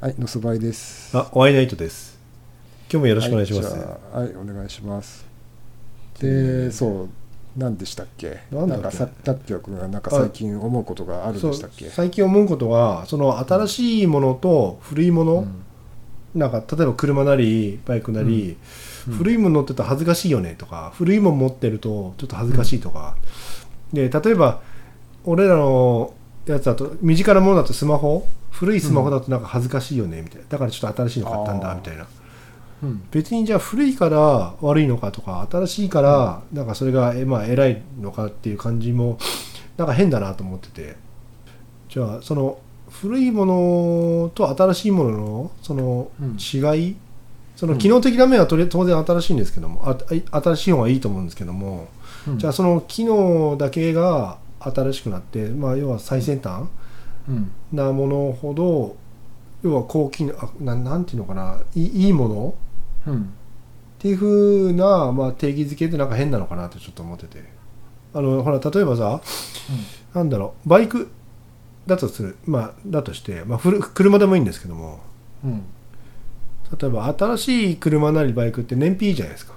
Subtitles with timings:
[0.00, 1.14] はい、のすばいです。
[1.14, 2.18] あ、お会いナイトです。
[2.90, 3.74] 今日もよろしくお願いします。
[3.74, 5.26] はい、はい、お願いします。
[6.18, 7.08] で、そう、
[7.54, 8.38] 何でしたっけ？
[8.50, 11.90] なんかさ、たっきょくんがなんか最近思うことがあるんそうでしたっけ？
[11.90, 15.64] 最近思うことは、その新しいものと古いもの、うん
[16.34, 18.56] なんか例えば車なりバイクなり、
[19.06, 23.16] うん古いもの乗ってると恥ずかしいよねとか、古いもの持ってるとちょっと恥ずかしいとか、
[23.92, 24.62] で例えば
[25.26, 26.14] 俺らの
[26.52, 28.26] やつだと身近なものだとスマホ？
[28.50, 30.46] 古いスマホだとなんか恥ずかしいよねみたいな。
[30.48, 32.06] だからちょっと新しいの買ったんだみたいな。
[32.82, 33.02] うん。
[33.10, 39.18] 別にじゃあ古いから悪いのかとか新しいからなんかそれがえまあ偉いのかっていう感じも
[39.76, 40.96] なんか変だなと思ってて。
[41.88, 42.58] じゃあその
[42.88, 46.36] 古いものと新しいもののそのうん。
[46.38, 46.96] 違い、
[47.56, 49.96] そのうん機能的な面はとり当然新しいんですけどもあ
[50.30, 51.88] あ新しい方がいいと思うんですけども、
[52.28, 52.38] うん。
[52.38, 56.64] じゃあその機能だけが新しくなって、まあ、要は最先端
[57.28, 57.50] うん。
[57.72, 58.96] なものほど
[59.62, 62.54] 要は高機能あななんていうのかないいいいもの
[63.06, 63.22] うん。
[63.22, 63.26] っ
[63.98, 67.44] ていうふうな、まあ、定義づけってなんか変なのかなってちょっと思ってて。
[68.12, 69.20] あのほら例えばさ
[70.14, 71.12] なんだろうバイク
[71.86, 75.00] だとするまあだとして、まあ、ふる車でもいいんですけども。
[75.44, 75.62] うん。
[76.78, 79.54] 例えば新しい車なりバイクって燃費いいじゃないですか。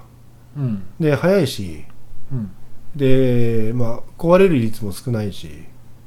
[0.58, 0.84] うん。
[1.00, 1.86] で速いし
[2.32, 2.52] うん
[2.96, 5.50] で、まあ、壊れる率も少ないし。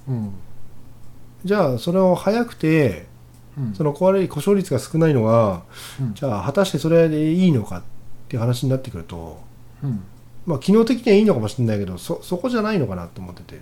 [0.09, 0.33] うん。
[1.45, 3.07] じゃあそれを速くて
[3.59, 3.75] うん。
[3.75, 5.63] その壊れる故障率が少ないのが
[6.01, 6.15] うん。
[6.15, 7.83] じゃあ果たしてそれでいいのかっ
[8.29, 9.41] ていう話になってくると
[9.83, 10.03] うん。
[10.47, 13.57] まあ機能的にはいいのかもしれないけどそそこじゃないのかなと思ってて。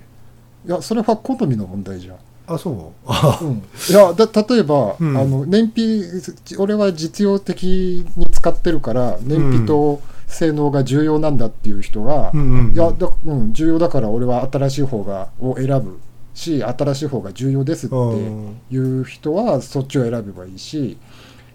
[0.66, 2.16] いやそれは好みの問題じゃん。
[2.46, 2.74] あそう？
[3.06, 3.52] あうん。
[3.88, 5.16] いやだ例えば、うん。
[5.16, 12.74] あの燃費俺は実用的に使ってるから燃費と性能が重要なんだっていう人が、うんうんうん。
[12.74, 16.00] いやだ、うん、重要だから俺は新しい方がを選ぶ
[16.34, 20.98] し新しい方が重要ですってうんいう人はそっちを選べばいいし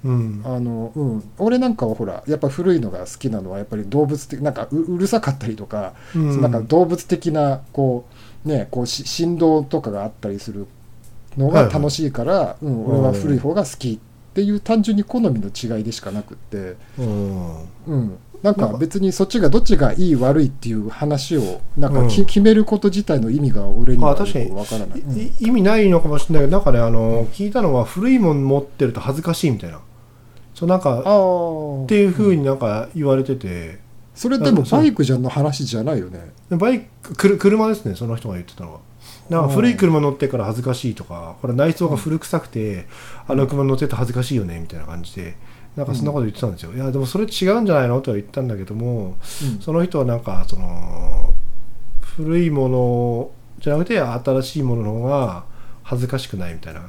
[0.04, 0.42] うん。
[0.46, 6.42] あの、うん、俺なんかはほらやっぱ古いのが好きなのはやっぱり動物的なんかううるさかったりとか、うん。
[6.42, 8.06] なんか動物的なこ
[8.46, 10.68] うねこうし振動とかがあったりする
[11.38, 17.64] のはいはいが楽しいから、うん、俺は古い方が好きっていう単純に好みの違いでしかなくって、うん。
[17.88, 22.26] うん、なんか別にそっちがどっちがいい悪いっていう話をなんかき、うん。
[22.26, 24.40] 決めること自体の意味が俺にはよくあ確か
[24.78, 25.00] らない。
[25.00, 25.20] うん。
[25.20, 29.80] い意味ないのかもしれないけどなんかねあの聞いたのは古いもの持ってると恥ずかしいみたいな。
[30.56, 33.80] そうなんかっていうふうになんか言われてて。
[34.16, 36.32] それでもバイクじゃの話じゃないよね。
[36.50, 38.80] バイクくる車ですねその人が言ってたのは。
[39.30, 42.88] なんか古い車乗ってから恥ずかしいとかほら内装が古臭くて、
[43.28, 45.36] あの車乗ってると恥ずかしいよねみたいな感じで
[45.80, 48.02] なんかそんなこと言ってたんですよ、いやでもそれ違うんじゃないの？
[48.02, 49.60] とは言ったんだけどもうん。
[49.62, 51.34] その人はなんかその
[52.02, 55.46] 古いものじゃなくて新しいものの方が
[55.84, 56.82] 恥ずかしくないみたいな。
[56.82, 56.84] あ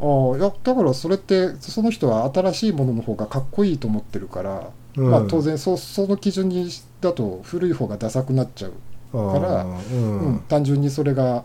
[0.00, 5.10] あいやだからそれってその人は新しいものの方がかっこいいと思ってるから、うん。
[5.10, 6.68] まあ当然そその基準に
[7.00, 8.72] だと古い方がダサくなっちゃう、
[9.12, 10.20] からうん。
[10.20, 11.44] うん単純にそれが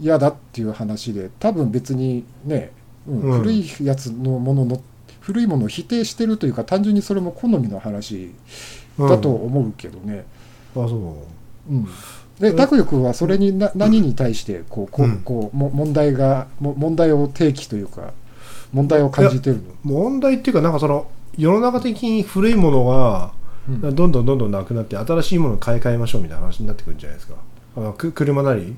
[0.00, 2.72] 嫌だっていう話で多分別にね、
[3.06, 3.38] うんうん。
[3.40, 4.82] 古いやつのものの
[5.24, 8.30] 古いものを否定してるというか単純にそれも好みの話
[8.98, 10.26] だと思うけどね。
[10.72, 11.16] あそ
[11.68, 11.72] う。
[11.72, 11.88] うん。
[12.38, 15.18] で拓也君はそれにな何に対してこうこううん。
[15.22, 18.12] こうも問題がも問題を提起というか
[18.72, 19.62] 問題を感じてるの？
[19.82, 23.32] 問題っていうかなんかその世の中的に古いものが
[23.68, 23.80] うん。
[23.80, 27.34] どんどんどんどんなくなって新しいものを買い替えましょうみたいな話になってくるんじゃないですか。
[27.76, 28.76] あのく車なり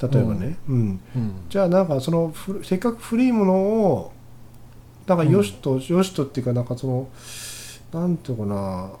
[0.00, 1.00] 例えばね、うん。
[1.14, 1.32] うん。
[1.48, 4.11] じゃあなんかそのふせっかく古いものを
[5.06, 7.08] なんかよしと、よしとっていうかなんかその
[7.92, 8.98] なんていうの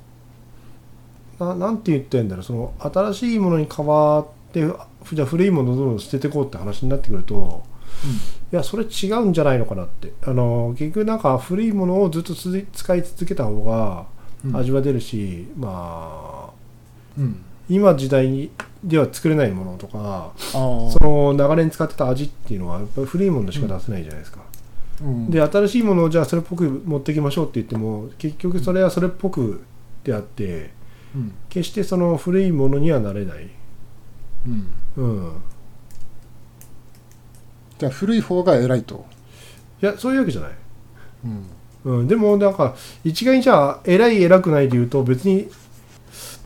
[1.38, 4.64] かなななんて言ってんだろうその新しいものに変わって
[5.04, 7.64] ふじゃあ古いものをどんどん捨てていこうって話になってくると
[8.52, 10.12] いやそれ違うんじゃないのかなって。
[10.22, 14.06] あの結局なんか古いものをずっとつ使い続けた方が
[14.44, 14.56] うん。
[14.56, 16.50] 味は出るし、まあ
[17.16, 17.44] うん。
[17.68, 18.50] 今時代に
[18.84, 24.40] では作れないものとかその長年使ってた味っていうのはやっぱり古いものしか出せないじゃないですか、
[25.02, 25.30] うん。
[25.30, 29.62] で新しいものをじゃあそれっぽく持ってきましょうって言っても結局それはそれっぽく
[30.04, 30.70] であって
[31.14, 31.32] うん。
[31.48, 33.50] 決してその古いものにはなれない、
[34.46, 34.66] うん。
[34.96, 35.32] うん、
[37.78, 39.04] じゃあ古い方が偉いと、
[39.82, 40.50] いやそういうわけじゃない、
[41.84, 41.98] うん。
[42.00, 42.74] うん、でもなんか
[43.04, 45.48] 一概にじゃあ偉い偉くないで言うと別に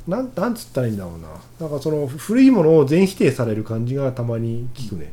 [0.09, 1.29] なんなんつったらいいんだろうな。
[1.61, 5.13] なんかその古いものを全否定される感じがたまに聞くね、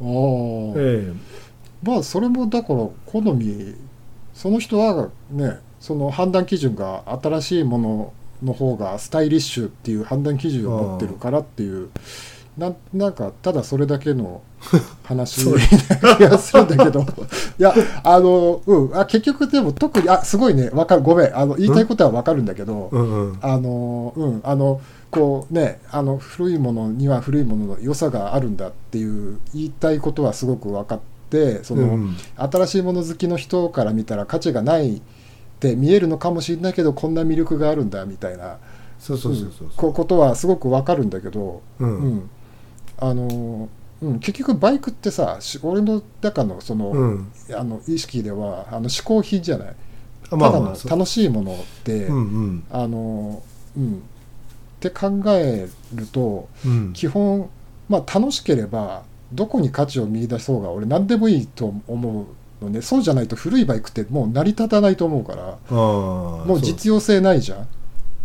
[0.00, 0.72] あー。
[0.76, 1.12] え
[1.82, 3.74] まあそれもだから好み
[4.34, 11.90] その人はねその判断基準が新しいものの方がスタイリッシュっていう判断基準を持ってるからっていう
[12.56, 14.42] なんなんかただそれだけの
[15.04, 15.60] 話な
[16.16, 17.02] 気がするんだけど。
[17.02, 17.72] いや
[18.02, 18.98] あのうん。
[18.98, 20.68] あ結局でも特にあすごいね。
[20.70, 21.02] わかる。
[21.02, 21.36] ごめん。
[21.36, 23.38] あの言いたいことはわかるんだけど、うんうん。
[23.40, 24.40] あのうん。
[24.42, 24.80] あの
[25.12, 31.17] こうねあの古いものには古いものの良さがあるんだっていう言いたいことはすごく分かって
[31.62, 32.16] その、うん。
[32.36, 35.00] 新しいもの好きの人から見たら価値がないっ
[35.60, 38.58] て見えるのかもしれないけどこんな魅力があるんだみたいな
[38.98, 42.16] そうそうそうそうこことはすごく分かるんだけど、ううん。
[42.16, 42.30] ん
[42.98, 43.68] あの
[44.00, 47.32] うん、結局バイクってさし俺の中のその,、うん。
[47.52, 49.74] あの意識ではあの嗜好品じゃない？
[50.30, 52.64] あまあただの楽しいものって、うんうん。
[52.70, 53.42] あの
[53.76, 53.94] うん。
[53.96, 53.98] っ
[54.80, 56.92] て考えるとうん。
[56.92, 57.50] 基本
[57.88, 59.02] まあ楽しければ
[59.32, 62.26] どこに価値を見出そうが俺何でもいいと思
[62.60, 62.82] うのね。
[62.82, 65.58] そうじゃないと古いバイクってもう成り立たないと思うから。
[65.70, 67.68] ももう実用性ないじゃん。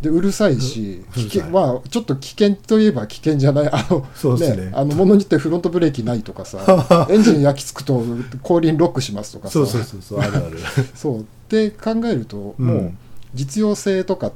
[0.01, 3.69] でうるさいし危険まあちょっと危険といえば危険じゃない。
[3.71, 4.71] あのそうですね。
[4.73, 8.03] あの物によってフロントブレーキないとかさ エンジン焼き付くと
[8.41, 9.53] 後輪ロックしますとかさ。
[9.53, 10.59] そうそうそうそうあるある。
[10.95, 11.19] そう。
[11.21, 12.67] って考えると、うん。
[12.67, 12.91] もう
[13.33, 14.31] 実用性とか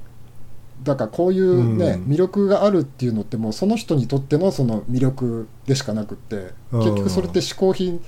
[0.87, 2.11] だからこういうね、うん。
[2.13, 6.79] 魅力があるっていうのってもうその人にとってのその魅力でしかなくってうん。
[6.79, 7.99] 結局それって嗜好品っ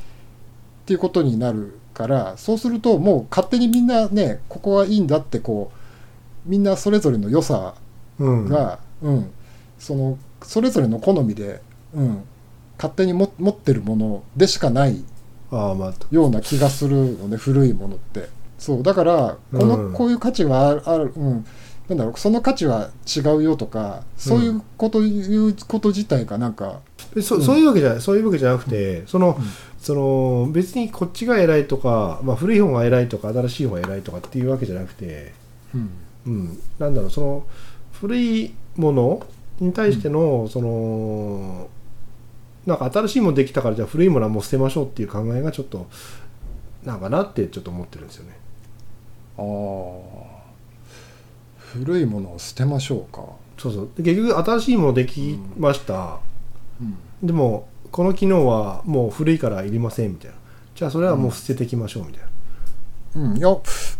[0.85, 5.71] ていうことになるからそうするともう勝手にみんなねここはいいんだってこ
[6.47, 7.75] うみんなそれぞれの良さ
[8.17, 8.49] うん。
[8.49, 9.31] が、うん。
[9.77, 11.61] そのそれぞれの好みで、
[11.93, 12.23] うん、
[12.77, 15.03] 勝手にも持ってるものでしかない
[15.51, 18.29] ような気がするのね古いものって。
[18.57, 19.93] そうだからこの、うん。
[19.93, 21.45] こういう価値はある、うん、
[21.89, 26.77] なんだろうその価値は違うよとかそういうこと言うこと自体がなんか、うん
[27.21, 28.01] そそういうわけじゃない。
[28.01, 29.43] そういうわけじゃなくて、そのうん。
[29.79, 35.33] その別にこっちが偉いとか、まあ、古い方が偉いとか新しい方が偉いとかっていうわけじゃなくて、
[35.73, 35.89] うん。
[36.27, 37.47] うん、なんだろうその
[37.93, 39.25] 古いもの
[39.59, 41.69] に対しての、その
[42.65, 45.87] なんか新しいものできたからじゃあ古いものはもう捨てましょうっていう考えがちょっと
[46.83, 48.37] なんかなってちょっと思ってるんですよね。
[49.37, 50.28] ああ
[51.73, 53.23] 古いものを捨てましょうか、
[53.57, 53.89] そうそう。
[53.95, 56.19] で結局新しいものできました、
[56.81, 56.97] うん。
[57.25, 60.37] でもこの機能はもう古いからいりませんみたいな。
[60.75, 62.29] じゃあそれはもう捨てていきましょうみたいな。
[63.21, 63.49] うん、いや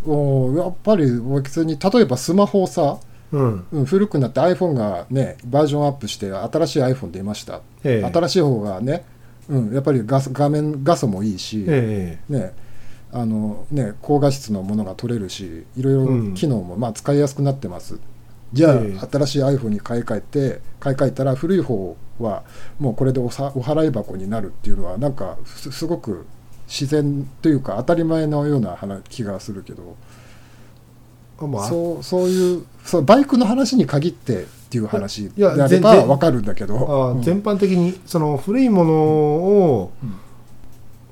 [0.06, 1.06] おやっぱり
[1.42, 2.98] 別に例えばスマホをさ、
[3.32, 3.66] うん。
[3.72, 8.10] うん、古くなって iPhone がねバージョンアップして新しい iPhone 出ました、ええ。
[8.12, 9.04] 新しい方がね、
[9.48, 12.18] うん、やっぱり画面画素もいいし、え。
[12.28, 12.52] ね
[13.12, 16.34] あのね、高画質のものが撮れるしいろいろうん。
[16.34, 17.98] 機能もまあ使いやすくなってます、
[18.52, 18.98] じゃあ、ええ。
[18.98, 22.44] 新しい iPhone に買い替えて買い替えたら古い方は
[22.78, 26.26] もうこれでおさお払い箱になるっていうのはなんかすすごく
[26.68, 29.96] 自然というか当たり前のような話気がするけど。
[31.42, 31.68] えまあ。
[31.68, 37.08] そうそういうそうバイクの話に限ってっていう話であれば分かるんだけど。
[37.08, 37.22] あうん。
[37.22, 40.14] 全般的にその古いものを、うん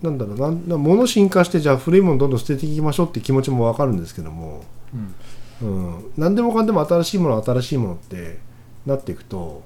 [0.02, 4.62] なんだろうな物進化してじゃあ古いものどんどん捨てていきましょうって気持ちもわかるんですけども、
[4.94, 5.14] うん。
[5.60, 8.38] うん、何でもかんでも新しいものは新しいものって
[8.86, 9.62] なっていくと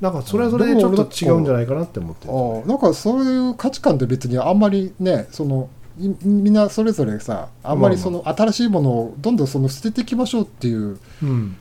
[0.00, 11.56] なんかそれはそれでちょっと違うんじゃないかなって思ってるああなんかそういう価値観って別にあんまりねそのいみんなそれぞれさあんまりその新しいものをどんどんその捨てていきましょうっていううん。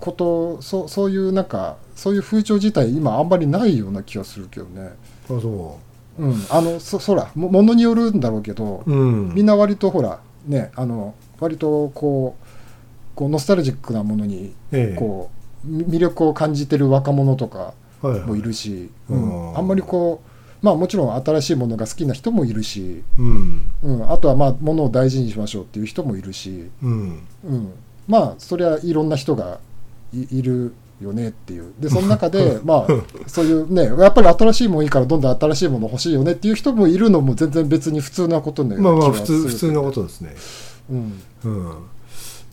[0.00, 4.90] ことそうそういうなんかそういう風潮自体今あんまりないような気がするけどね、
[5.26, 5.87] あそう
[6.26, 9.34] ん、あのそそらもものによるんだろうけど、ううん。
[9.34, 12.46] みんな割とほらねあの割とこう
[13.14, 14.96] こうノスタルジックなものにええ。
[14.98, 15.30] こ
[15.64, 18.20] うみ魅力を感じてる若者とかはいはい。
[18.20, 19.58] もいるし、ううんん。
[19.58, 23.70] あんまりこうまあもちろん新しいものが好きな人もいるし、うん。
[23.82, 27.22] うん、あとはまあものを大事にしましょうっていう人もいるし、うん。
[27.44, 27.72] うん、
[28.06, 29.60] まあそりゃいろんな人が
[30.12, 31.72] いいるよねっていう。
[31.78, 32.86] でその中でまあ
[33.26, 40.34] そういうねやっぱり新しいものいいからどんどん新しいもの欲しいよねっていう人もいるのも全然別に普通なことのようまあまあ普通普通のことですね。
[40.90, 41.72] うん、うん。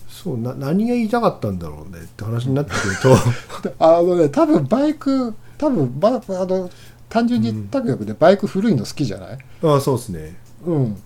[0.08, 3.70] そうな何が言いたかったんだろうねって話になってくると。
[3.70, 6.70] で あのね多分バイク多分バあの
[7.10, 9.38] 単純に言ったけどね、バイク古いの好きじゃない？
[9.64, 10.36] ああそうですね。
[10.66, 10.98] うん。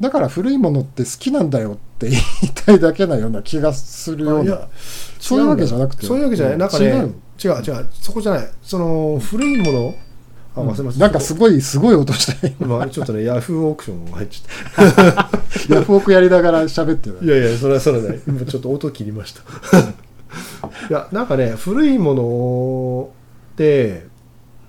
[0.00, 2.22] だから古いものって好きなんだよって言い
[2.52, 4.68] たいだけなような気がするような
[5.24, 6.04] そういうわけじゃなくて。
[6.04, 6.60] そういうわけじゃない、うん。
[6.60, 7.10] なんかね違う。
[7.42, 8.48] 違うそこじゃない。
[8.62, 9.94] その古いもの
[10.54, 12.34] あ忘れました、なんかすごいすごい音した。
[12.46, 15.30] ね今ちょっとねヤフーオークションが入っちゃっ
[15.76, 17.16] ヤフオクやりながら喋ってる。
[17.16, 19.40] たいやいやそれはそれはね今ちょっと音切りました。
[20.90, 23.08] いやなんかね古いもの
[23.54, 24.06] って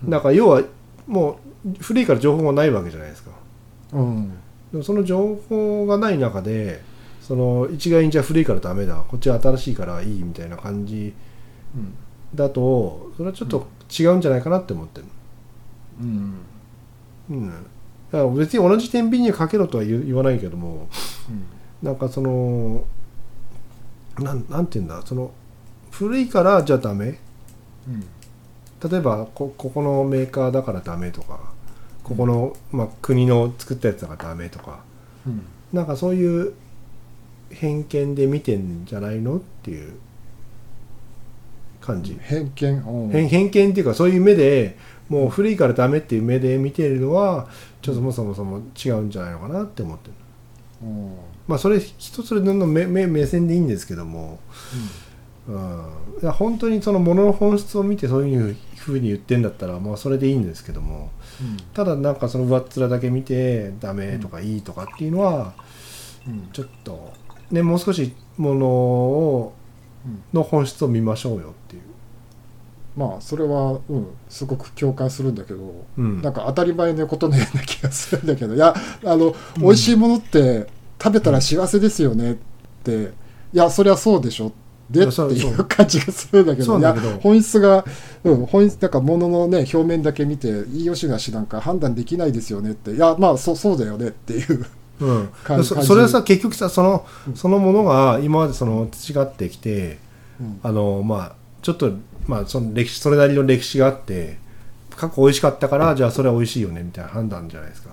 [0.08, 0.62] なんか要は
[1.06, 3.32] もう古いから情報がないわけじゃないですか。
[3.94, 4.30] うん。
[4.72, 6.82] でもその情報がない中で
[7.28, 9.04] その一概にじゃあ古いからダメだ。
[9.08, 11.14] こっちは新しいからいいみたいな感じ
[11.76, 11.94] うん。
[12.36, 15.06] だとそれはちょっと違うんじゃないかなって思ってる
[16.02, 16.36] うん。
[17.30, 17.54] うん、だ
[18.12, 20.88] から別に同じ天秤にかけろとは言言わないけども
[21.82, 22.84] なんかその
[24.20, 25.02] なんなんて言うんだ？
[25.06, 25.32] その
[25.92, 27.20] 古いからじゃあダメ。
[27.88, 28.06] うん。
[28.90, 31.40] 例えばこここのメーカーだからダメとか
[32.04, 34.82] ここの、まあ、国の作ったやつだからダメとか。
[35.26, 35.42] うん。
[35.74, 36.54] なんかそういう
[37.56, 39.94] 偏見で見てんじゃないのっていう
[41.82, 44.78] 感じ、偏見うん偏偏見っていうかそういう目で
[45.10, 47.48] もう古いからダメっていう目で見てるのは
[47.82, 50.14] ちょっとそもそも違うんじゃないのかなって思ってる
[50.84, 51.16] うん。
[51.48, 54.40] まあそれ人それぞれの目目目線でいいんですけども、
[55.48, 55.56] うん、
[56.22, 61.12] いや本当にそのものの本質を見てそういうふうに言ってんだったらまあそれでいいんですけども。
[61.74, 65.54] ただなんかその上っ面だけ見てダメとかいいとかっていうのは
[66.28, 66.50] うん。
[66.52, 67.14] ちょっと
[67.52, 69.54] ねもう少しものを
[70.06, 71.82] うんの本質を見ましょうよっていう、
[72.96, 76.22] まあそれは、うん、すごく共感するんだけど、うん。
[76.22, 80.68] なんか当たり前のことのような気がするんだけどいやあの、美味しいものって
[81.02, 82.36] 食べたら幸せですよねっ
[82.84, 83.12] て
[83.54, 84.52] いやそりゃそうでしょ。
[84.90, 87.84] でっていう感じがするんだけどいや本質が、
[88.24, 94.64] うん、本質なんか物のね表面だけ見ていいよしがしなんか判断できないですよねっていやまあそそうだよねっていう
[95.00, 95.30] うん。
[95.64, 97.36] そそれはさ結局さそのうん。
[97.36, 100.00] そのものが今までその培ってきて
[100.40, 100.60] うん。
[100.64, 101.92] あのまあちょっと
[102.28, 104.38] まあその歴史それなりの歴史があって
[104.96, 107.92] 過去美味しかったからじゃあそれは美味しいよねみたいな判断じゃないですか。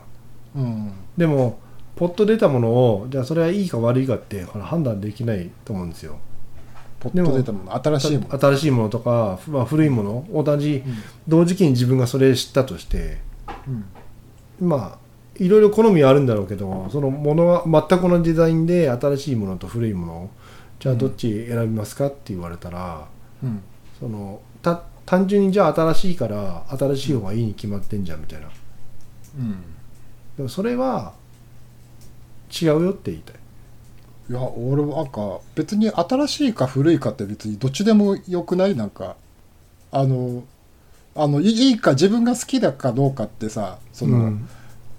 [0.56, 0.92] うん。
[1.16, 1.58] でも
[1.96, 6.18] ポッと出たものをじゃあそれはいいか悪いかってほら判断できないと思うんですよ。
[7.00, 10.84] ポッと出たもの新しいもの、新しいものとか、まあ、古いもの同じ
[11.26, 13.18] 同時期に自分がそれ知ったとして
[14.60, 14.68] うん。
[14.68, 15.01] まあ
[15.38, 20.30] いろいろ好みはあるんだろうけどそのものは全く同じデザインで新しいものと古いもの
[20.78, 23.06] じゃあどっち選びますかって言われたら、
[23.42, 23.62] うん。
[24.00, 28.48] そのた単純にじゃあ新しいから新しい方がいいに決まってんじゃんみたいな。
[29.38, 29.62] うん。
[30.36, 31.12] でもそれは
[32.50, 33.36] 違うよって言いたい。
[34.28, 38.74] いや俺はなんか別に新しいか古いかって別にどっちでもよくない？
[38.74, 39.16] なんか
[39.92, 40.42] あの
[41.14, 44.48] あのいいいか自分が好きだかどうかってさその、うん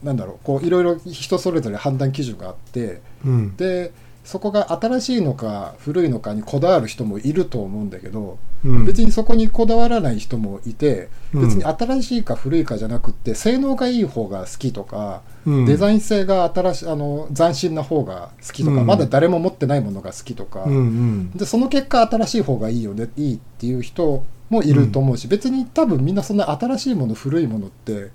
[0.04, 3.56] なんだろうこういろいろ人それぞれ判断基準があってうん。
[3.56, 3.92] で
[4.24, 8.86] そこが新しいのか古いのかにこだわる人もいると思うんだけど、うん。
[8.86, 11.42] 別にそこにこだわらない人もいてうん。
[11.42, 15.66] 別に新しいか古いかじゃなくって性能がいい方が好きとか、うん。
[15.66, 18.88] デザイン性が新しいあの斬新な方が好きとか、うん。
[18.88, 21.32] まだ誰も持ってないものが好きとか、うんうん。
[21.32, 28.12] でその結果新しい方がいいよねいいっていう人もいると思うし、別に多分みんなそんな新しいもの古いものって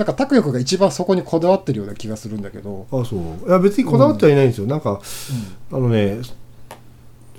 [0.00, 3.48] なんか拓也君が一番そこにこだわってるような気がするんだけど、あそう。
[3.48, 4.98] いや別にこだわってはいないんですよ、なんか
[5.70, 6.22] あのね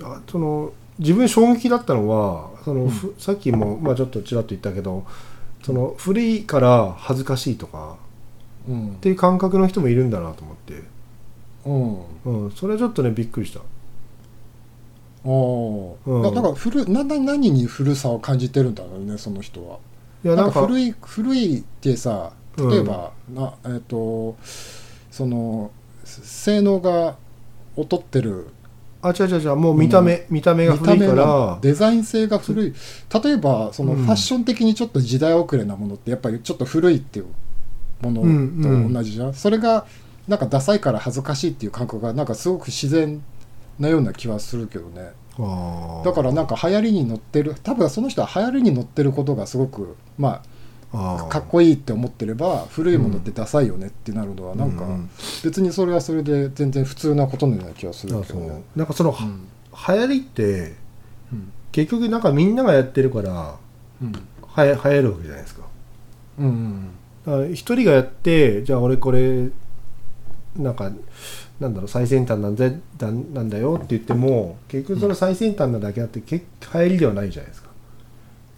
[0.00, 5.04] あその自分衝撃だったのはその、ふさっきも、まあ、ちょっとちらっと言ったけど
[5.64, 7.96] その古いから恥ずかしいとか
[8.68, 8.90] うん。
[8.90, 10.84] っていう感覚の人もいるんだなと思って、
[12.24, 12.44] うん。
[12.44, 13.60] うん、それはちょっとねびっくりした。
[15.24, 16.10] おー。
[16.10, 16.22] うん。
[16.22, 19.78] だだから古なな何に古さを感じてるんだろうねその人は。
[20.24, 24.36] いやなんか古い古いってさ例えば、なえっ、と
[25.10, 25.70] その
[26.04, 27.16] 性能が
[27.76, 28.48] 劣ってる。
[29.04, 31.58] あ違う違う違うもう見た目、見た目が古いから。
[31.60, 32.74] デザイン性が古い。
[33.22, 34.04] 例えばそのうん。
[34.04, 37.26] ファッション的にちょっと時代遅れなものってやっぱりちょっと古いっていう
[38.00, 38.88] ものうん。
[38.88, 39.86] と同じじゃん、それが
[40.28, 43.22] なんかダサいから恥ずかしいっていう感覚がなんかすごく自然
[43.78, 45.12] なような気はするけどね。
[46.04, 50.42] だからなんか流行りに乗ってる多分その人は流行りに乗ってることがすごくまあ
[50.92, 55.10] かっこいいって思ってれば古いものってダサいよねってなるのはなんかうんうん。
[55.42, 58.62] 別にそれはそれで全然普通なことのような気がするけどね。
[58.76, 59.48] なんかその、うん。
[59.88, 60.74] 流行りって
[61.32, 61.52] うん。
[61.72, 63.56] 結局なんかみんながやってるから
[64.02, 64.12] うん。
[64.46, 65.62] はや流行るわけじゃないですか。
[67.52, 69.48] 一人がやってじゃあ俺これ
[70.56, 70.90] なんか
[71.60, 72.68] なんだろう最先端なんだ
[72.98, 76.44] だなんだよって言っても結局その最先端なだけあって結
[76.74, 77.70] 流行りではないじゃないですか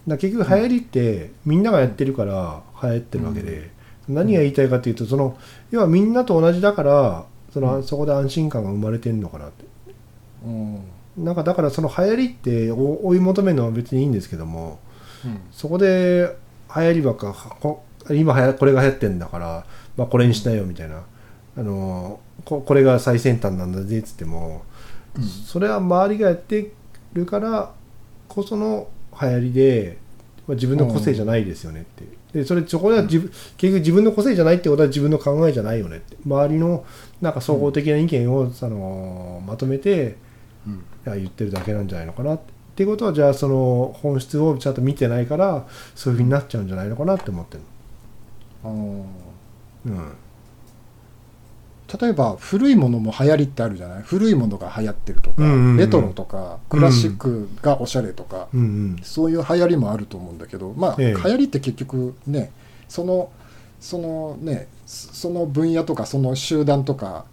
[0.07, 3.71] だ結局流行りってみんながやってるから流行ってるわけで、
[4.07, 5.37] 何が言いたいかというとその
[5.71, 9.63] 要はみんなと同じだからその、そこで安心感が生まれてるのかなって。
[10.45, 10.83] うん。
[11.17, 14.79] なんかだからその流行りって追追い求めるのは別にいいんですけども
[15.23, 15.39] うん。
[15.51, 16.35] そこで
[16.75, 21.03] 流行りばっかこ今はやこれが流行ってんだから、まあ、これにしなよみたいな、
[21.57, 24.63] あのここれが最先端なんだぜっつっても、
[25.17, 25.23] うん。
[25.23, 26.73] それは周りがやって
[27.13, 27.71] るから
[28.27, 28.89] こその
[29.21, 29.97] 流行りで、
[30.47, 32.03] まあ、自分の個性じゃないですよねって、
[32.39, 36.85] でそれそこでは自分、結局自分の個性じゃないってことは自分の考えじゃないよねって周りの
[37.21, 40.17] なんか総合的な意見を、あのまとめて
[40.67, 42.55] うん言ってるだけなんじゃないのかなって。
[42.75, 47.63] っていうことはじゃあその本質をちゃんと見てないからそういうふうになっちゃうんじゃないのかなって思ってる
[48.65, 49.05] の。
[49.85, 50.11] うん。
[52.01, 54.01] 例えば古いものも流行りってあるじゃない？
[54.01, 55.77] 古いものが流行ってるとか、うんうんうん。
[55.77, 61.13] レトロとかクラシックがおしゃれとか、うんうんそういう流行りもあると思うんだけどまあ、ええ。
[61.13, 62.51] 流行りって結局ね
[62.87, 63.29] その
[63.79, 67.25] そのねそその分野とかその集団とか、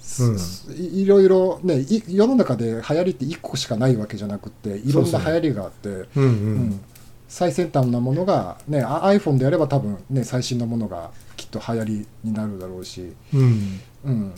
[0.00, 0.38] すうん。
[0.38, 5.88] すいいろいろねい世の中で流行りって1個しかないわけじゃなくっていろんな流行りがあって。
[5.88, 6.80] うんううんん。
[7.26, 14.34] 最先端なものが、ね、あ iPhone であれば多分、ね、最新のものがきっと流行りになるだろうし、うんうん、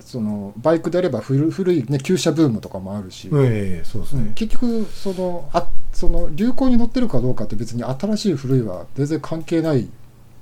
[0.00, 4.26] そのバイクであれば古古い、ね、旧車ブームとかもあるし、ええそうですうん。
[4.26, 9.86] ね、結局そのあその流行に乗ってるかどうかって別に新しい古いは全然関係ないっ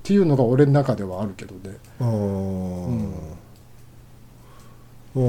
[0.03, 1.77] ていうのが俺の中ではあるけどね。
[5.13, 5.21] あ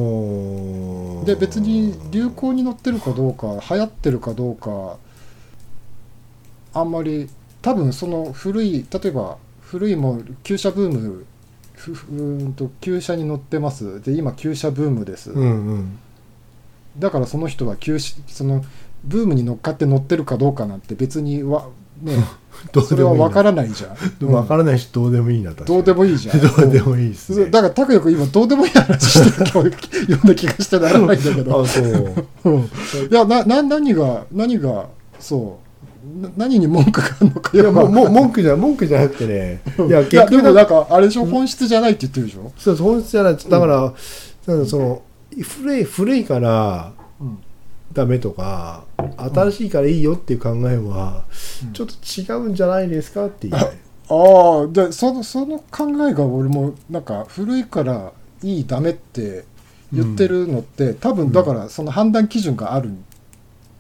[1.26, 4.98] で別に流行に乗ってるかどうか流行ってるかどうか
[6.74, 7.28] あんまり
[7.62, 11.26] 多分その古い例えば古いもん旧車ブーム
[11.90, 14.02] うーんと旧車に乗ってます。
[14.02, 16.00] で今旧車ブームです、うんうん。
[17.00, 18.64] だからその人は旧車その
[19.04, 21.68] ブームに乗っかって乗ってるかどうかなんて別にわ
[22.02, 22.14] ね
[22.88, 26.40] それは分かららないじゃん、 分からないしどうでもいいなどうでもいいじゃん。
[26.42, 27.46] どうでもいいっすね。
[27.46, 29.72] だから拓也君今どうでもいい話してる
[30.12, 31.62] ような気がしてならないんだけど。
[31.62, 32.14] あそう。
[32.46, 32.62] うん。
[32.62, 32.68] い
[33.10, 34.88] やなな何が何が
[35.20, 35.40] そう。
[35.40, 35.71] な
[36.38, 37.58] 何に文句があるのかい。
[37.58, 39.62] やもうもうう文句じゃ文句じゃなくてね。
[39.88, 41.26] いやいやでもなんかあれでしょ？
[41.26, 43.96] 本質じゃないって言ってるでしょ、そう本質じゃないだから、だか
[44.48, 45.02] らその
[45.42, 47.38] 古い古いからうん。
[47.94, 48.86] ダメとか
[49.36, 51.26] 新しいからいいよっていう考えは、
[51.62, 51.74] うん。
[51.74, 53.66] ちょっと違うんじゃないですかっていう、あ
[54.64, 58.14] あでそのその考えが俺もなんか古いから
[58.44, 59.44] いいダメって
[59.92, 62.96] 言ってるのって、多分だからその判断基準があるんあ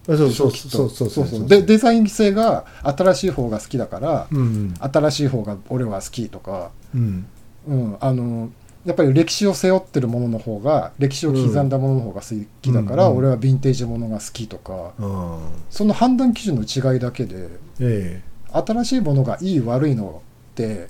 [0.05, 4.74] そうそうそうそうそうでデザイン性が新しい方が好きだから、うん。
[4.79, 7.25] 新しい方が俺は好きとか、うん。
[7.67, 8.50] うん、あの
[8.84, 12.27] やっぱり歴史を背負ってるものの方が歴史を刻んだものの方が好
[12.62, 13.11] きだから、うん。
[13.11, 13.18] うん。
[13.20, 20.87] 俺はヴィンテージものが好きとかあその判断基準の違いだけでえ新しいものがいい悪いのって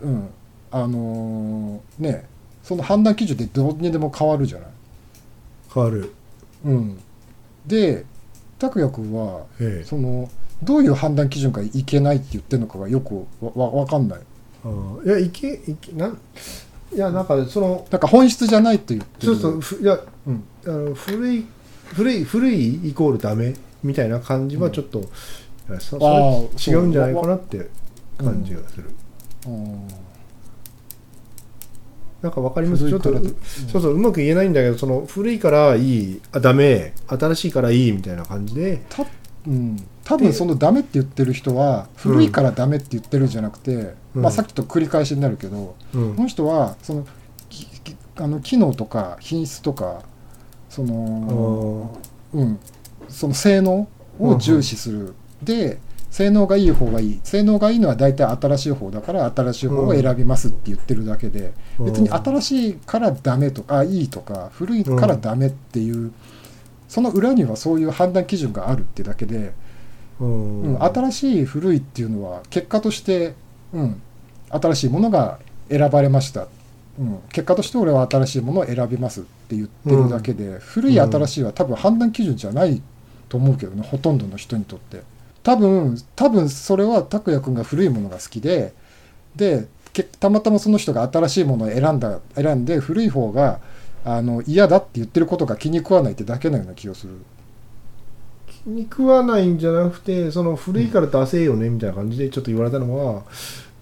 [0.00, 0.28] うん
[0.70, 2.24] あのーね
[2.62, 4.68] その判断基準ってどうにでも変わるじゃない。
[4.68, 4.72] え
[5.74, 6.12] 変わる。
[6.64, 7.00] うん、
[7.66, 8.04] で
[8.58, 9.84] 拓也君はええ。
[9.84, 10.30] その
[10.62, 14.20] どういう判断基準がいけないって言ってるのかがよくわわ分かんない。
[14.64, 14.68] あ
[15.04, 16.18] いやいけいけなん
[16.92, 19.36] いやなんかそのなんか本質じゃないって言ってる。
[19.36, 20.44] そうそうふいやうん。
[20.66, 21.46] あの古い
[21.94, 25.02] 古い古いイコールダメみたいな感じはちょっと、い
[25.70, 27.68] やそそ違うんじゃないかなって
[28.18, 28.90] 感じがする、
[29.46, 29.88] うん
[32.22, 32.88] なんかわかります？
[32.88, 33.40] ちょっと、古いから
[33.72, 36.92] そうそううまく言えないんだけどその古いからいいあダメ。
[37.06, 38.82] 新しいからいいみたいな感じで。
[38.88, 39.04] た
[39.46, 44.22] うん、多分そのダメって言ってる人は古いからダメって言ってるんじゃなくて、うん。
[44.22, 46.16] まあ、さっきと繰り返しになるけど、うん。
[46.16, 47.06] この人はその
[48.16, 50.02] あの機能とか品質とか
[50.68, 51.96] その,、
[52.34, 52.58] うん、
[53.08, 55.78] その性能を重視する、で
[56.18, 57.20] 性能がいい方がいい。
[57.22, 66.12] 性能がいいのは大体新しい方だから新しい方を選びますって言ってるだけで、別に新しいからダメとかあいいとか古いからダメっていう、
[66.88, 69.52] その裏にはそういう判断基準があるってだけで、
[70.18, 70.62] うん。
[70.62, 73.34] うん、新しい古いっていうのは結果として、
[73.72, 74.02] うん、
[74.50, 76.48] 新しいものが選ばれました、
[76.98, 82.82] うん、結果として俺は新しいものを選びますって言ってるだけで、古い新しいは多分判断基準じゃない
[83.28, 85.02] と思うけどねほとんどの人にとって
[85.48, 88.74] 多分多分それは拓也君が古いものが好きで
[89.34, 93.58] でけたまたまその人が新しいものを選んだ選んで古い方が
[94.04, 97.14] あの嫌だって言ってることが気に食わないってだけのような気がする。
[98.62, 103.22] 気に食わないんじゃなくてその古いから出せよねみたいな感じでちょっと言われたのは、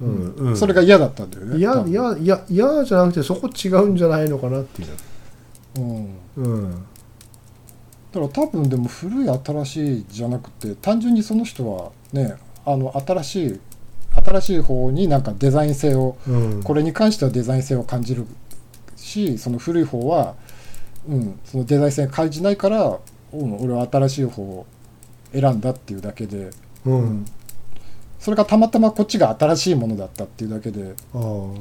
[0.01, 0.57] うんうん。
[0.57, 1.59] それが嫌だったんだよね。
[1.59, 4.89] 嫌じゃなくてそこ違うんじゃないのかなっていう、
[5.79, 6.15] うん。
[6.37, 6.79] うん、だ
[8.17, 13.61] から多分でも古い新しいじゃなくて単純にその人はねあの新しい
[14.25, 18.27] 新しい方になんかデザイン性をうん、これに関してはデザイン性を感じる
[18.97, 20.35] しその古い方は、
[21.07, 22.99] うん、そのデザイン性を感じないから、
[23.33, 24.67] うん、俺は新しい方を
[25.33, 26.51] 選んだっていうだけで、
[26.87, 27.25] ううんん、
[28.19, 31.57] それがたまたまこっちが新しいものだったっていうだけであー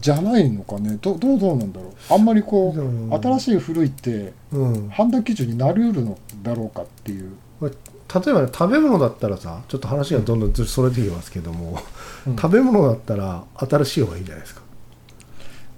[0.00, 0.98] じゃないのかね。
[1.00, 2.12] どどうどうなんだろう。
[2.12, 3.10] あんまりこううん。
[3.12, 7.32] 新しい古いってうん、判断基準になりうるのだろうかっていう。
[7.60, 11.78] 例えばね食べ物だったらさちょっと話がどんどんずそれてきますけども、
[12.26, 12.36] うん。
[12.36, 14.62] 食べ物だったら新しい方がいいじゃないですか。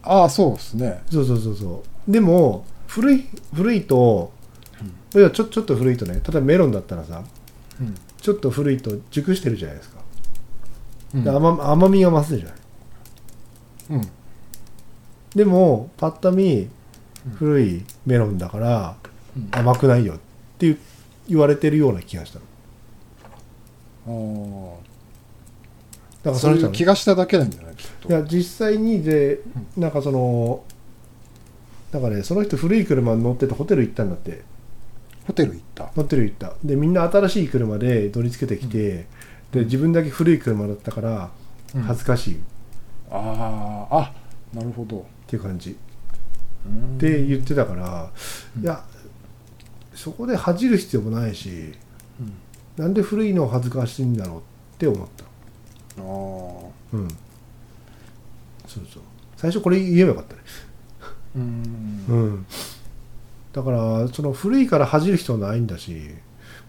[0.02, 1.02] ああそうですね。
[1.10, 2.12] そうそうそうそう。
[2.12, 4.32] でも古い古いと、
[5.14, 7.22] いやちょちょっと古いとね例えばメロンだったらさ
[7.80, 7.94] うん。
[8.20, 10.00] ちょっと古いと熟してるじゃないですか、
[11.14, 11.24] うん。
[11.24, 12.54] で甘甘みが増すじゃない
[13.90, 14.08] うん。
[15.34, 16.68] でもパッと見
[17.26, 17.32] うん。
[17.36, 18.96] 古いメロンだから
[19.36, 19.48] うん。
[19.52, 20.18] 甘くないよっ
[20.58, 20.78] ていう
[21.28, 22.38] 言われてるような気がした
[24.06, 24.78] の。
[24.80, 24.88] あ
[26.24, 28.08] だからあそういうその人の気がしただけなんじゃないきっと。
[28.08, 29.40] いや実際にで
[29.76, 30.64] なんかその
[31.92, 34.42] なんかねその人古い車に乗っててホテル行ったんだって。
[35.26, 35.84] ホテル行った？
[35.88, 36.54] ホテル行った。
[36.64, 39.06] でみんな新しい車で乗り付けてきて、
[39.52, 41.30] で自分だけ古い車だったから
[41.74, 41.82] うん。
[41.82, 42.34] 恥ずかしい。
[42.36, 42.38] っ
[43.10, 44.12] あああ
[44.56, 45.06] なるほど。
[45.26, 45.76] ていう感じ。
[46.66, 46.96] うん。
[46.96, 48.10] って言ってたから、
[48.56, 48.62] うん。
[48.62, 48.84] いや
[49.94, 51.74] そこで恥じる必要もないし
[52.20, 52.32] うん。
[52.76, 54.42] なんで古いの恥ずかしいんだろうっ
[54.78, 55.24] て思った。
[55.24, 55.28] あ
[55.98, 56.02] あ
[56.92, 57.08] うん。
[58.66, 59.02] そうそう。
[59.36, 60.40] 最初これ言えばよかったね。
[61.36, 62.04] うん。
[62.08, 62.46] うん。
[63.52, 66.10] だからその古いから恥じる必要はないんだし、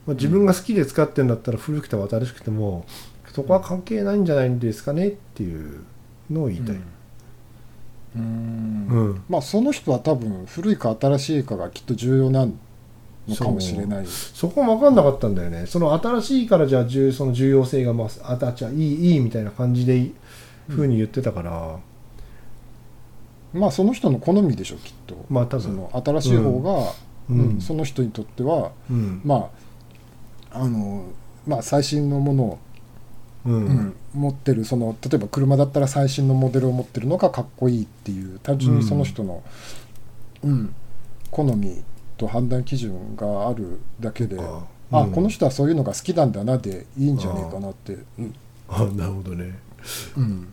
[0.08, 2.86] まあ、自分が好きで使ってんだったら古くても新しくても
[3.34, 5.84] そこは関係ないんじゃないんですかねっていう
[6.30, 6.76] のを言いたい、
[8.16, 8.88] うん。
[8.90, 9.24] うん。
[9.30, 14.06] まあその人は多分古いか新しいかがきっと重要なのかもしれない。
[14.08, 15.66] そこも分かんなかったんだよね。
[15.68, 20.14] その新しいからじゃあ重その重要性がまああたじゃあいいいいみたいな感じでい
[20.68, 21.80] ふうに言ってたから、
[23.54, 25.26] まあその人の好みでしょきっと。
[25.30, 25.62] まあ多分。
[25.62, 26.94] その新しい方が、
[27.30, 27.40] うん。
[27.40, 29.22] うんその人にとってはうん。
[29.24, 29.50] ま
[30.52, 31.06] ああの
[31.48, 32.60] まあ最新のものを、
[33.50, 33.66] うん。
[33.66, 39.44] うん持ってるその例えば車だったら最新のモデルを持ってるのがかっこいいっていう単純にその人の、
[40.44, 40.74] うん。
[41.30, 41.84] 好み
[42.18, 45.12] と判断基準があるだけで、うん。
[45.12, 48.36] この人はそういうのが好きなんだなでいいんじゃねえかなって、うん。
[48.68, 49.60] あなるほどね。
[50.18, 50.52] うん。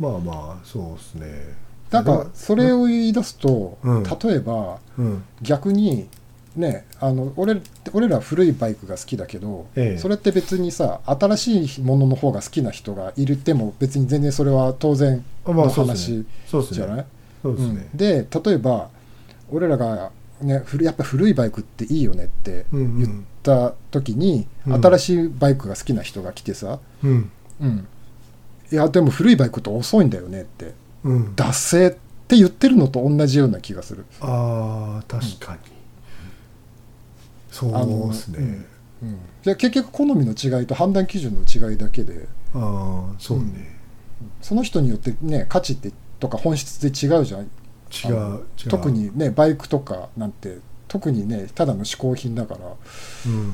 [0.00, 1.54] まあまあそうですね。
[1.92, 4.02] なんかそれを言い出すと、うん。
[4.02, 5.24] 例えばうん。
[5.40, 6.08] 逆に
[6.56, 7.60] ねあの俺
[7.92, 9.98] 俺ら古いバイクが好きだけど、ええ。
[9.98, 16.24] それって別にさ新しいものの方が好きな人がいるっても別に全然それは当然の話
[16.70, 17.06] じゃない、
[17.94, 18.90] で例えば
[19.50, 20.10] 俺らが、
[20.40, 22.98] ね、古やっぱ古いバイクっていいよねってうんうん。
[22.98, 24.82] 言った時に、うん。
[24.82, 27.30] 新しいバイクが好きな人が来てさ、うん。
[27.60, 27.86] うん、
[28.70, 30.72] いやでも古いバイクって遅いんだよねって
[31.04, 31.36] うん。
[31.36, 31.90] 脱製っ
[32.28, 34.06] て言ってるのと同じような気がする。
[34.20, 35.58] ああ確かに、
[37.52, 38.66] そうですね。
[39.02, 42.26] うん、じゃあ結局好みの違いと判断基準の違いだけで。
[42.54, 43.78] ああそうね、
[44.40, 47.42] その人によってね価値ってとか本質って違うじゃん。
[47.42, 47.46] 違
[48.08, 48.68] う違う。
[48.70, 52.60] 特にねバイクとかなんて特にねただの嗜好品だから、
[53.26, 53.52] うん。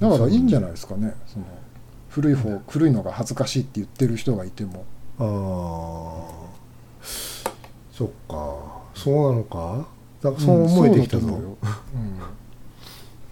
[0.00, 1.14] だからいいんじゃないですかね。
[1.26, 1.44] その
[2.08, 4.84] 古い方古いのが恥ずかしいって言ってる人がいても。
[5.18, 5.24] あ
[6.44, 7.06] あ。
[7.92, 8.82] そっか。
[8.94, 9.88] そうなのか？
[10.22, 11.26] なんかそう思えてきたぞ、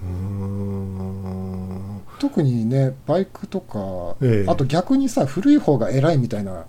[0.02, 2.00] うん。
[2.18, 4.50] 特にねバイクとか、ええ。
[4.50, 6.64] あと逆にさ古い方が偉いみたいな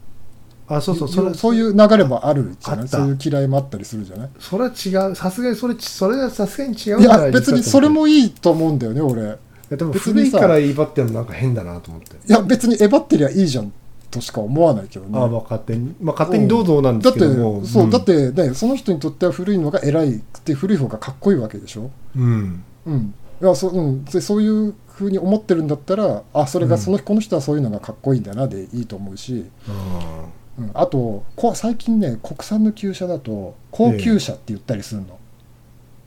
[0.68, 1.08] あそうそう。
[1.08, 2.88] それそういう流れもあるじゃない？
[2.88, 4.30] そういう嫌いもあったりするじゃない？
[4.40, 5.16] それは違う。
[5.16, 9.22] さすがにそれそれはさすがに違うんいや別にそれもいいと思うんだよね俺。
[9.22, 9.30] いい
[9.70, 13.72] やでも古いから威張ってるのなんか変だなと思って、や別にえばってりゃいいじゃん
[14.10, 15.20] としか思わないけどね。
[15.20, 15.96] ああまあ勝手に。
[16.02, 17.66] まあ勝手にどうぞなんでだってすけども。
[17.66, 17.90] そう、ん。
[17.90, 21.92] だってねその人にとっては古いのが偉いって古い方がかっこいいわけでしょ？
[22.16, 22.64] うん。
[22.86, 23.14] うん。
[23.42, 26.82] いやそ,、うん、でそういうふうに思ってるんだったらあそれがうん。
[26.82, 30.26] その、この人はそういうのがかっこいいんだなでいいと思うし、あ
[30.58, 35.20] うん、あとこ最近ね国産の旧車だと高級車って言ったりするの、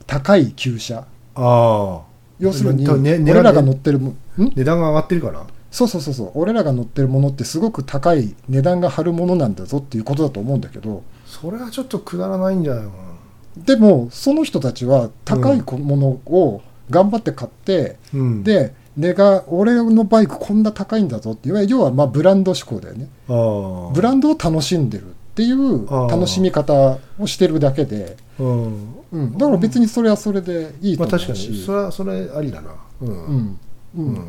[0.07, 1.07] 高い旧車。
[1.37, 2.03] あ
[2.41, 4.53] 要するに、俺らが乗ってるもん？
[4.57, 6.33] 値段が上がってるからそうそうそうそう。
[6.35, 11.03] 俺らが乗ってるものってすごく高い値段が張るものなんだぞっていうことだと思うんだけど。
[11.27, 23.09] それはちょっとくだらないんじゃないかなでもその人たちは高いものを頑張って買って、うん、で値が俺のバイクこんな高いんだぞっていう要はまあブランド志向だよね。
[23.29, 28.95] ブランドを楽しんでるっていう楽しみ方をしてるだけで、うん。
[29.13, 31.65] うん、だから別にそれはそれでいいとまあ確か思うし、に。
[31.65, 32.75] それはそれありだな。
[33.01, 33.61] うん、うん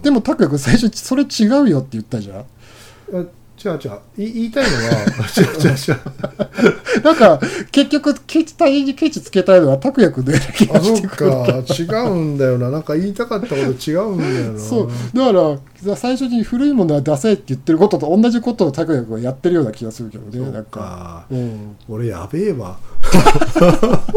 [0.01, 2.39] でも拓也君最初それ違うよって言ったじゃん。
[2.39, 3.25] あ
[3.63, 3.91] 違う違う。
[4.17, 4.83] い言いたいのは
[5.37, 7.03] 違う違う違う。
[7.03, 7.39] なんか
[7.71, 12.69] 結局ケチ体にケチつけたいのは拓也君のような気がしてくるうか違うんだよな。
[12.69, 14.59] なんか言いたかったこと違うんだよな。
[14.59, 14.89] そう。
[15.13, 22.77] だから最初に古いものは出せって言ってることと同じことを拓也君はやってるような気がするけどそうねなんか、かうん、俺やべえわ。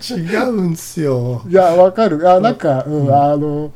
[0.00, 1.42] 違うんすよ。
[1.48, 2.30] いやわかる。
[2.30, 3.14] あなんか、うん。
[3.14, 3.72] あの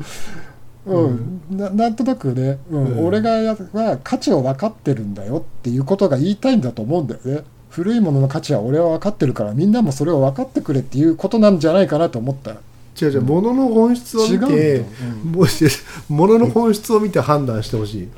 [0.86, 1.42] うん。
[1.50, 2.84] ななんとなくね、うん。
[2.84, 7.44] うん俺がやは価値を分かってるんだよっていうことが言いたいんだと思うんだよね。
[7.70, 12.50] 古いものの価値は俺は分かってるからみんなもそれを分かってくれっていうことなんじゃないかなと思った
[13.00, 14.84] 違う違う物の本質を見てよ、
[15.24, 15.32] うん。
[15.32, 15.64] もし
[16.08, 18.08] 物の本質を見て判断してほしい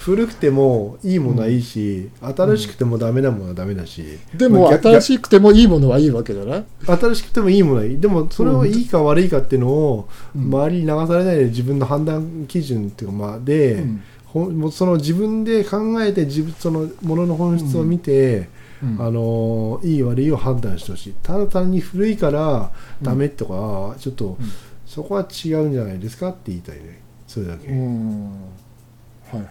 [0.00, 6.64] 古くてもいいものはいいし、新しくてもダメなものはダメだし、でも新しくてもいいものはいいわけじゃない？
[6.86, 10.44] 新しくてもいいものはいいでもそれをいいか悪いかっていうのをうん。
[10.44, 14.02] 周りに流されないで自分の判断基準っていうかまあで、うん。
[14.24, 18.48] ほんもうその自分で考えて自分そのものの本質を見て、
[18.82, 18.96] うん。
[18.98, 21.14] あのいい悪いを判断してほしい。
[21.22, 24.50] ただ単に古いからダメとか、ちょっと、うん。
[24.86, 27.02] そこは違うんじゃないですかって言いたいね。
[27.26, 28.30] それだけ、うん。
[29.30, 29.48] はいはいは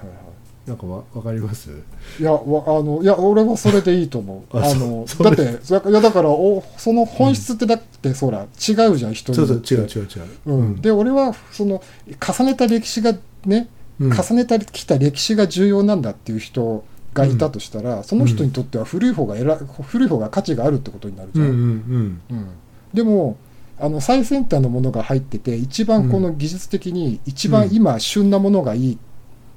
[0.69, 1.69] なんかわわかります？
[1.71, 4.55] いいやわあのいや俺はそれでいいと思う。
[4.57, 13.13] ああのそだっていやだからおその本質ってだってそら違うじゃん人にそうそう違う違う違う、うん、で俺はその重ねた歴史が
[13.45, 13.67] ね、
[13.99, 14.13] うん。
[14.13, 22.21] 重ねてきた歴史が重要なんだっていう人がいたとしたら、その人にとっては古い方がえら古い方が価値があるってことになるじゃん、うんうんうん。
[22.29, 22.47] うん。
[22.93, 23.37] でも
[23.79, 28.97] あの最先端のものが入ってて一番この技術的に一番今旬なものがいいっ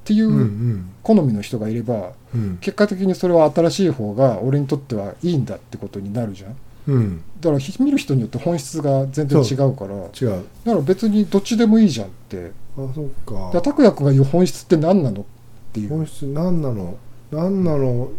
[0.03, 0.89] ていうんううん。
[1.01, 2.57] 好みの人がいれば、うん。
[2.61, 6.55] 結果的にそれは新しい方が俺にとってはいいんだってことになるじゃん。
[6.87, 7.23] うん。
[7.39, 9.95] だから見る人によって本質が全然違うから。
[9.95, 10.43] 違う。
[10.65, 12.51] だから別にどっちでもいいじゃんって。
[12.75, 13.07] あそっ
[13.53, 15.23] だか拓也君が言う本質って何なのっ
[15.71, 15.89] ていう。
[15.89, 16.97] 本質何なの？
[17.31, 18.09] 何なの？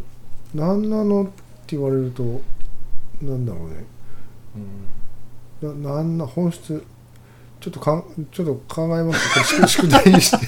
[0.54, 1.26] 何なのっ
[1.66, 2.40] て言われると
[3.20, 3.84] 何だろうね。
[5.60, 6.84] ななんな本質
[7.64, 9.54] ちょっとかんちょっと考えます。
[9.56, 10.46] 宿宿題にして。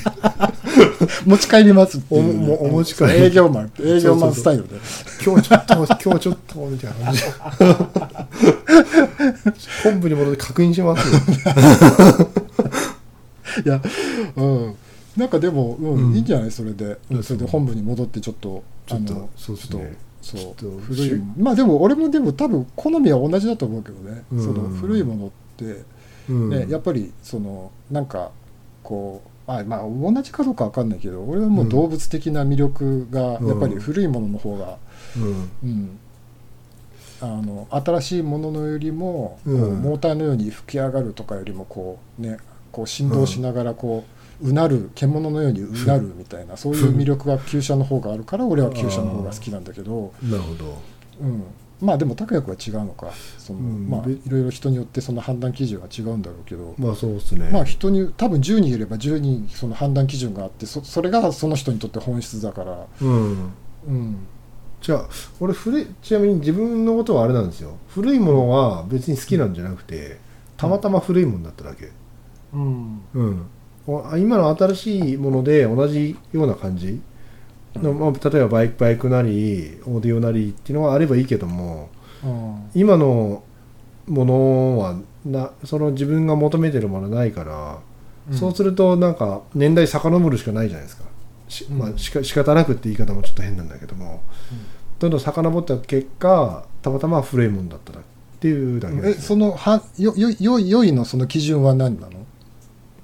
[1.24, 3.10] 持ち帰りますっておもお持ち帰り。
[3.12, 3.72] 営業マン。
[3.80, 4.74] 営業マンスタイルで。
[5.24, 7.22] 今日ちょっと今日ちょっとみたいな感じ。
[9.82, 11.08] 本部に戻って確認します
[13.64, 13.80] いや
[14.36, 14.74] うん。
[15.16, 16.14] なんかでも、うんうん。
[16.16, 16.50] いいんじゃない？
[16.50, 17.22] それで、うん。
[17.22, 19.96] それで本部に戻ってちょっとちょっとそうですね。
[20.20, 20.80] そう。
[20.82, 21.08] 古い。
[21.08, 24.44] しまあでも俺もでも多分好みは同じだと思うけどね、うん。
[24.44, 25.84] その古いものって、うん
[26.32, 28.30] ねやっぱりそのなんか
[28.82, 34.78] こうあまあ同じかどうかわかんないけど俺はもう動物的な魅力がやっぱり古いものの方が、
[35.16, 35.50] うん。
[35.62, 35.98] うん、
[37.20, 39.82] あの新しいもののよりも、うん。
[39.82, 42.38] モーターのように吹き上がるとかよりもこうね
[42.72, 44.04] こう振動しながらこ
[44.42, 50.78] う、うなる獣のようにうなるみたいなそういう魅力が旧車の方があるから俺は旧車の方が好きなんだけど、なるほど。
[51.20, 51.44] うん、
[51.80, 53.12] まあでも拓也君は違うのか。
[53.38, 53.88] その、うん。
[53.88, 57.50] まあべいろいろ人によってその判断基準は違うんだろうけど、まあそうですね。
[57.50, 63.52] まあ人に多分10人いれば10人その判断基準があってそそれがその人にとって本質だから、うん。
[63.86, 64.26] うん、
[64.80, 65.08] じゃあ
[65.38, 67.76] 俺古いちなみに自分のことはあれなんですよ。
[67.88, 70.18] 古いものは別に好きなんじゃなくて
[70.56, 71.90] たまたま古いものだっただけ。
[72.54, 73.00] うん。
[73.14, 73.46] うん。
[73.86, 76.92] お今の新しいもので同じような感じ？
[76.94, 77.00] の、
[77.76, 81.90] まあ、例えばバイクバイクなりオーディオなりっていうのはあればいいけども
[82.24, 82.70] うん。
[82.74, 83.42] 今の
[84.06, 87.78] ものはなその自分が求めてるものはないから、
[88.30, 91.04] そうするとなんか年代遡るしかないじゃないですか。
[91.48, 94.22] し、まあうんしか仕方なくって言い方もちょっと変なんだけども、
[94.98, 98.02] どんどん遡った結果たまたま古いもんだったらっ
[98.40, 102.24] ていうだけえです、そのはよよよ良いのその基準は何なの？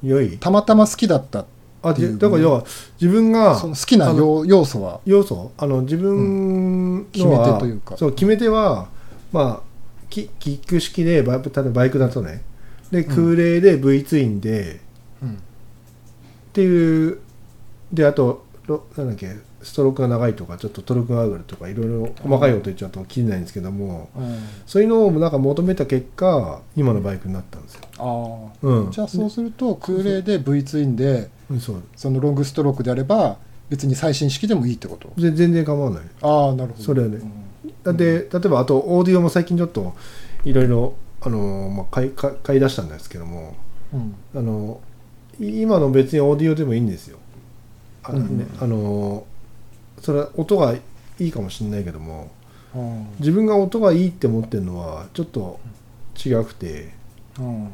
[0.02, 0.38] 良い？
[0.38, 1.50] たまたま好きだったあって
[1.90, 2.64] いうでだから要は
[3.00, 5.00] 自分がその好きな要要素は？
[5.04, 5.50] 要素？
[5.58, 7.96] あの自分のは、決め手というか。
[7.96, 8.88] そう決め手は
[9.32, 9.60] まあ
[10.08, 12.42] キキック式でバイ例えばバイクだとね。
[12.90, 14.80] で空冷で V ツインで、
[15.22, 15.32] うん。
[15.32, 15.34] っ
[16.52, 17.18] ていう
[17.92, 19.34] であとロなんだっけ？
[19.62, 24.10] ストロークが長いとかちょっとトルクが上がるとかいろいろ細かいこと言っちゃうと切れないんですけども、
[24.66, 27.82] そういうのをなんか求めた結果今のバイクになったんですよ。
[27.98, 28.90] ああ、うん。
[28.90, 31.82] じゃあそうすると空冷で V ツインでうん、そう。
[31.96, 33.36] そのロングストロークであれば
[33.68, 35.12] 別に最新式でもいいってこと？
[35.20, 36.02] で全然構わない。
[36.22, 36.84] ああなるほど。
[36.84, 37.16] それはね。
[37.16, 37.74] うん。
[37.82, 39.94] だって例えばあとオーディオも最近ちょっと
[40.44, 43.54] いろいろあの、まあ、買い買い出したんですけども
[43.92, 44.14] うん。
[44.34, 44.80] あの
[45.38, 47.18] い今の別にオーディオでもいいんですよ。
[48.02, 48.64] あのねうん。
[48.64, 49.26] あの
[50.02, 50.80] それは音がい
[51.18, 52.30] いかもしれないけども
[52.74, 55.60] うん自分が音がいいって思ってるのはちょっと
[56.16, 56.92] 違くて
[57.38, 57.72] うん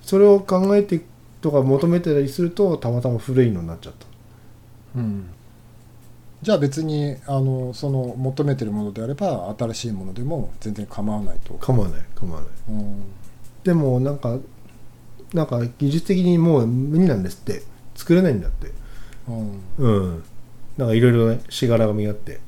[0.00, 1.02] それを考えて
[1.40, 4.06] とか求めてたりするとたまたま古いのになっちゃった。
[4.96, 5.28] うん。
[6.40, 12.50] じゃあ別にあのその求めてるものであれば新しいものでも全然構わないと、構わない構わない。
[12.70, 13.02] うん
[13.64, 14.38] でもなんか
[15.34, 17.62] なんか技術的にもう無理なんですって。
[17.98, 18.72] 作れないんだって。
[19.28, 19.60] うん。
[19.78, 20.24] うん
[20.78, 22.40] なんかいろいろねしがらみがあって。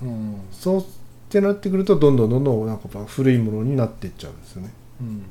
[0.00, 0.36] うん。
[0.50, 0.84] そうっ
[1.28, 4.72] てなってくるとどんどんどんどんなんか古いものになっていっちゃうんですよね。
[5.00, 5.22] うん。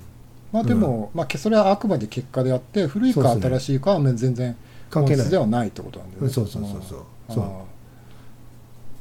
[0.51, 4.55] まあでも、まあ、けそれはあくまで結果であって古いか新しいかは全然
[4.89, 5.29] 関係ない。
[5.29, 6.29] ではないってことなんだよね。
[6.29, 6.99] そうそうそうそう。
[7.29, 7.35] うん。
[7.35, 7.41] そ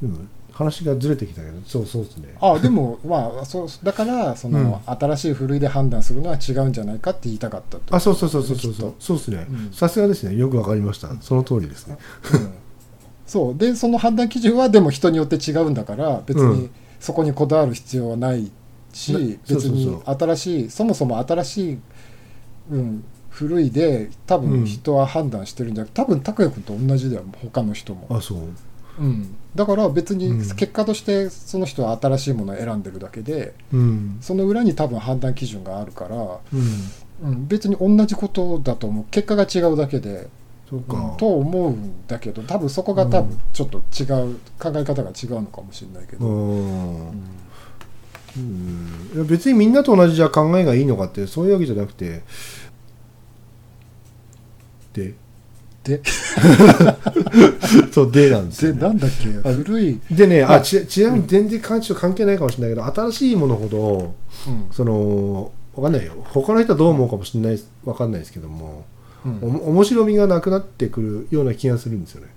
[0.03, 0.05] う。
[0.05, 2.35] うん話がずれてきたけどそうそうですね。
[2.39, 8.93] ああでもまあそうだからその、新しい古いで判断するのは違うんじゃないかって言いたかったとあそうそうそうそうそうそう。
[8.99, 9.47] そうですね。
[9.49, 9.71] うん。
[9.71, 10.35] さすがですね。
[10.35, 11.09] よくわかりました。
[11.21, 11.97] その通りですね。
[12.33, 12.53] うん
[13.31, 13.57] そう。
[13.57, 16.69] でその判断基準はでも人によって違うんだから別にうん。
[16.99, 18.51] そこにこだわる必要はない
[18.91, 21.79] し、な別にそうそう新しいそもそも新しい、
[22.71, 24.49] うん、古いで多うん。
[24.49, 28.39] 分人は判断してるんじゃなくて多分拓也君と同じだよ他の人も、あそう。
[28.99, 30.39] うん、だから別にうん。
[30.39, 34.17] 結果としてその人は新しいものを選んでるだけでうん。
[34.19, 37.29] その裏に多分判断基準があるから、うん。
[37.29, 39.05] うん、別に同じことだと思う。
[39.09, 40.27] 結果が違うだけで、うん
[40.71, 47.11] そうか、と思うんだけど多分そこが多分ちょっと違う、考え方が違うのかもしれないけうど、ん。
[48.37, 49.11] うん。
[49.13, 52.23] いや別にみんなと同じじゃ考えがいいのかってそういうわけじゃなくて。
[54.93, 55.13] で。
[55.83, 56.01] で。
[57.91, 59.11] そうでなんですよ、ね、でなんだっ
[59.43, 59.49] け？
[59.49, 60.61] あ古い、でねああ。
[60.61, 61.81] ちちなみに全然関
[62.13, 64.13] 係ないかもしれないけど新しいものほど
[64.47, 64.67] うん。
[64.71, 66.13] そのわかんないよ。
[66.25, 68.85] 他の人はどう思うかもしれないわかんないですけども、
[69.25, 69.39] うん。
[69.43, 72.27] 面白みがなくなってくるような気がするんですよね。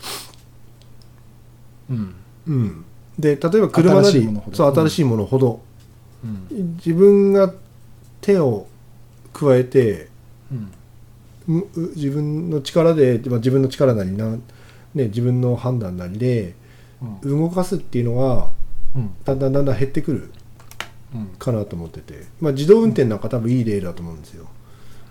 [1.91, 2.15] うん。
[2.47, 2.85] うん、
[3.19, 4.57] で例えば車なり新しいものほど。
[4.57, 5.61] そう新しいものほど、
[6.25, 6.75] うん。
[6.77, 7.53] 自分が
[8.21, 8.67] 手を
[9.33, 10.09] 加えて
[11.47, 11.69] うん。
[11.95, 14.39] 自分の力で、まあ、自分の力なりな、ね、
[14.95, 16.55] 自分の判断なりで
[17.23, 17.41] うん。
[17.41, 18.51] 動かすっていうのが
[18.95, 19.11] うん。
[19.25, 20.31] だんだんだんだん減ってくる
[21.15, 21.27] うん。
[21.39, 24.47] かなと思ってて、まあ、自動運転なんか多分いい例だと思うんですよ。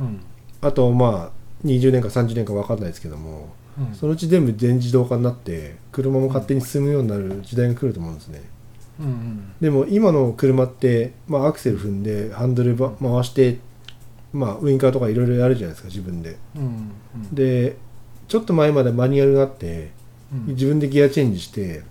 [0.01, 0.19] うん。
[0.61, 3.95] あとまあ20年か30年か分かんないですけどもうん。
[3.95, 8.43] そのうち全部全自動化になって車も勝手に進むようになる時代が来ると思うんですね。
[8.99, 9.53] うんうん。
[9.59, 13.59] でも今の車って、まあ、アクセル踏んでハンドルば回して、
[14.31, 16.37] まあ、ウインカーとかいろいろやるじゃないですか自分で。
[16.55, 17.35] うんうん。
[17.35, 17.77] で
[18.27, 19.91] ちょっと前までマニュアルがあって
[20.31, 20.53] うん。
[20.53, 21.83] 自分でギアチェンジして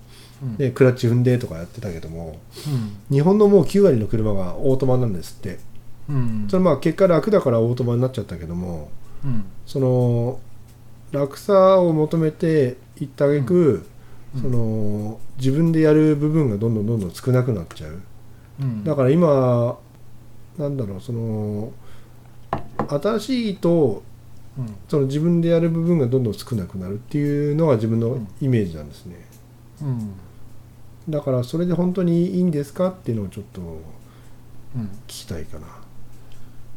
[0.43, 0.57] うん。
[0.57, 3.15] でクラッチ踏んでとかやってたけどもうん。
[3.15, 5.59] 日本のもう9割の車がオートマなんですって。
[6.09, 6.47] うん。
[6.49, 8.91] それまあ結果楽だからオートマになっちゃったけども
[9.25, 9.45] うん。
[9.67, 10.41] その
[11.13, 13.87] 楽さを求めていった挙句、
[14.35, 14.43] うん。
[14.43, 18.01] その自分でやる部分がどんどんどんどん少なくなっちゃう。
[18.61, 18.85] うん。
[18.85, 19.79] だから今
[20.59, 21.73] なんだろうその
[22.89, 24.03] 新しいと
[24.59, 24.77] うん。
[24.89, 29.17] その自分でやる部分がどんどん少なくなるっていうのが自分のイメージなんですね。
[29.81, 30.13] うん。
[31.09, 33.61] だからそれで本当にいいんですかっていうのをちょっと
[34.77, 34.83] うん。
[34.83, 35.67] 聞きたいかな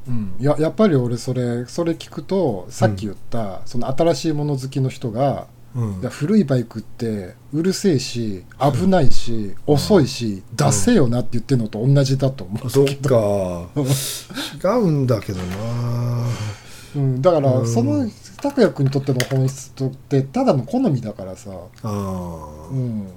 [0.07, 6.09] うん、いややっぱり俺それそれ聞くとさっき言った、その新しいもの好きの人がうん。
[6.09, 12.67] 古いバイクってうるせえし危ないし、遅いし出せよなって言ってるのと同じだと思う。
[12.67, 13.67] あそっか
[14.63, 16.27] 違うんだけどな。
[16.95, 17.67] うん、だから、うん。
[17.67, 18.09] その
[18.41, 21.51] 拓也君にとっての本質ってただの好みだからさ、
[21.83, 23.07] あうん、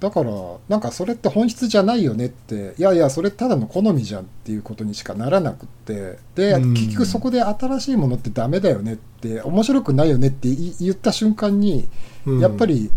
[0.00, 0.30] だから
[0.68, 6.74] なんかそれって本質じゃないよねっていやいやそれただの好みじゃんっていうことにしかならなくってで、うん。
[6.74, 11.88] 結局そこで新しいものってダメだよねって面白くないよねって言言った瞬間に、
[12.26, 12.40] うん。
[12.40, 12.92] やっぱり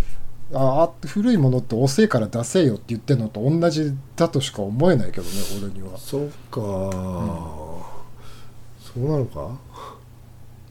[0.54, 5.30] ああ古いものって遅いから出せよって言ってるのと同じだとしか思えないけどね
[5.64, 5.98] 俺には。
[5.98, 7.82] そっか、そ
[8.98, 9.58] うなのか？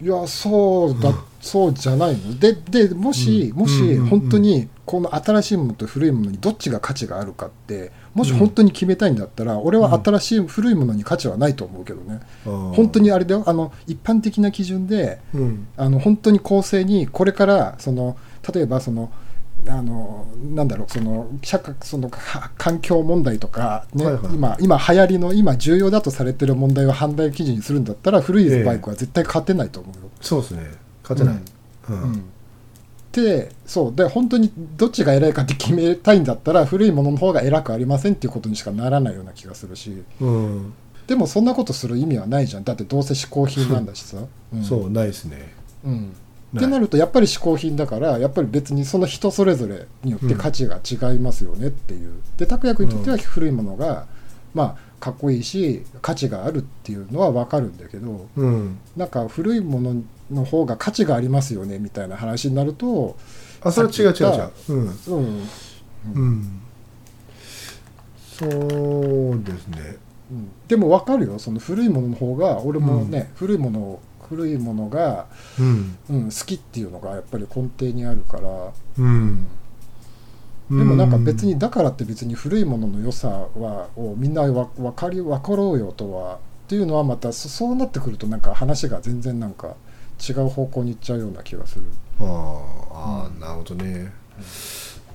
[0.02, 2.38] いやそうだ、そうじゃないの。
[2.38, 3.58] ででもし、うん。
[3.58, 12.20] もし本当にこの新しいものと古いものにどっちが価値があるかってもし本当に決めたいんだったら、俺は新しい、古いものに価値はないと思うけどね。
[12.44, 13.44] 本本当にあれだよ。
[13.46, 15.66] あの一般的な基準でうん。
[15.76, 18.16] あの本当に公正にこれからその
[18.54, 19.12] 例えばその
[19.68, 24.34] あのなんだろうその社会そのは環境問題とか、ねはいはい。
[24.34, 30.10] 今今流行りの今重要だとされてる問題を判断基準にするんだったら古いバイクは絶対勝てないと思うよ。
[30.20, 30.70] そうですね。
[31.02, 31.42] 勝てない、
[31.90, 32.02] うん。
[32.02, 32.24] うん。
[33.12, 33.94] でそう。
[33.94, 40.02] で本当にどっちが偉いかって決めたいんだったら古いものの方が偉くありませんっていうことにしかならないような気がするし。
[40.20, 40.72] うん。
[41.06, 42.64] でもそんなことする意味はないじゃん。
[42.64, 44.18] だってどうせ嗜好品なんだしさ。
[44.54, 44.64] うん。
[44.64, 45.52] そうないですね。
[45.84, 46.12] うん
[46.56, 54.06] ってなるとやっぱり嗜好品だからやっぱり別にその人それぞれによって価値が違いますよねっていう、で拓也君にとっては古いものが、
[54.52, 58.78] まあかっこいいし価値があるっていうのは分かるんだけどうん。
[58.96, 63.16] なんか古いものの方が価値がありますよねみたいな話になると、
[63.62, 64.50] あそれは違う違う違う。
[64.68, 64.98] うん。
[65.06, 65.50] うん。
[66.14, 66.60] うん。
[68.38, 69.96] そうですね。
[70.30, 70.50] うん。
[70.68, 71.38] でも分かるよ。
[71.38, 75.26] その古いものの方が俺もね、古いものを古いものが、
[75.58, 75.98] うん。
[76.08, 78.72] うん、好きっていうのがやっぱり根底にあるから。
[78.98, 79.46] うん。
[80.70, 89.74] でもなんか別にだからって別に古いものの良さはをみんなわ分かり分かろうよとはっていうのはまたそそうなってくるとなんか話が全然なんか
[90.28, 91.86] 違う方向に行っちゃうような気がする、
[92.20, 92.26] あー
[92.92, 94.12] あー、なるほどね。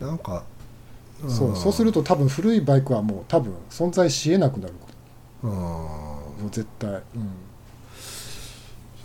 [0.01, 0.43] なんか
[1.29, 4.73] そうそうすると多分古いバイクはもう多分存在しえなくなる。
[5.43, 7.01] ああもう絶対、うん、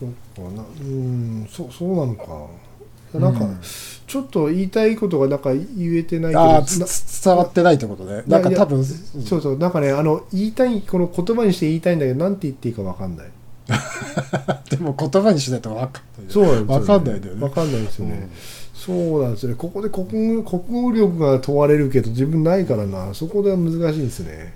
[0.01, 0.65] そっかな。
[0.81, 3.19] うんそそうなのか。
[3.19, 3.61] なんかうん
[4.07, 8.23] ちょっと言いたいことがなんか言えてないけどあ伝わってないってことね。
[8.27, 9.59] なんか多分そうそう。
[9.59, 13.31] なんかねあの言いたいこの言葉にして言いたいんだけどなんて言っていいかわかんない。
[14.71, 15.93] でも言葉にしないと分かんない
[16.29, 17.43] そうなんですよ、ね、わかんないんだよね。
[17.43, 18.29] わかんないですよね、
[18.75, 19.55] そうなんですよね。
[19.57, 23.15] ここで国語国語力が問われるけど自分ないからな。
[23.15, 24.55] そこでは難しいんですね。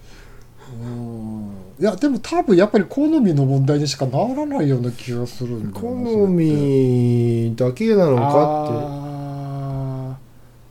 [0.82, 5.95] うんいやでも多分やっぱり好みの問題にしかならないような気がするんだよ好
[6.29, 10.18] みだけなのかっ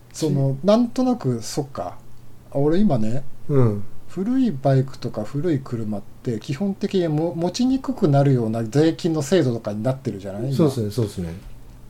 [0.10, 0.18] て。
[0.18, 1.98] そのなんとなくそっか。
[2.52, 3.84] あ俺今ねうん。
[4.08, 10.54] 古いバイクとか古い車って基本的にも持ちにくくなるような税金の制度とかになってるじゃない？
[10.54, 10.56] 今。
[10.56, 11.34] そうですねそうですね。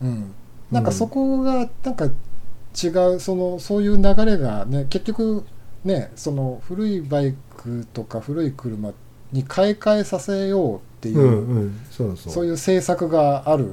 [0.02, 0.34] うん、
[0.70, 5.44] なんかそこがなんか違うそのそういう流れがね結局
[5.84, 8.92] ねその古いバイクとか古い車
[9.34, 12.32] に買い替えさせようっていうう、んうんそうそう。
[12.32, 13.72] そういう政策がある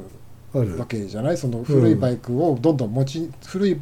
[0.53, 1.37] わけじゃない？
[1.37, 3.79] その古いバイクをどんどん持ち、古い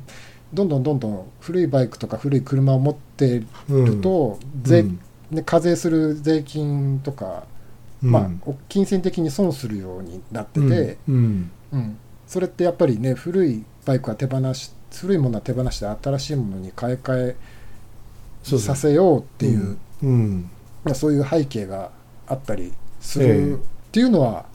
[0.53, 4.99] どんどんどんどん古いバイクとか古い車を持ってうんると、税うん。
[5.31, 7.45] ね、課税する税金とか、
[8.03, 8.11] うん。
[8.11, 17.35] まあ金銭的に損するようになってて、うんうん、それってやっぱりね古いバイクは手放し古いものは手放して新しいものに買い替え
[18.43, 19.77] させようっていう、
[20.93, 21.91] そういう背景が
[22.27, 23.29] あったりすええ。
[23.33, 23.61] るっ
[23.91, 24.45] ていうのは、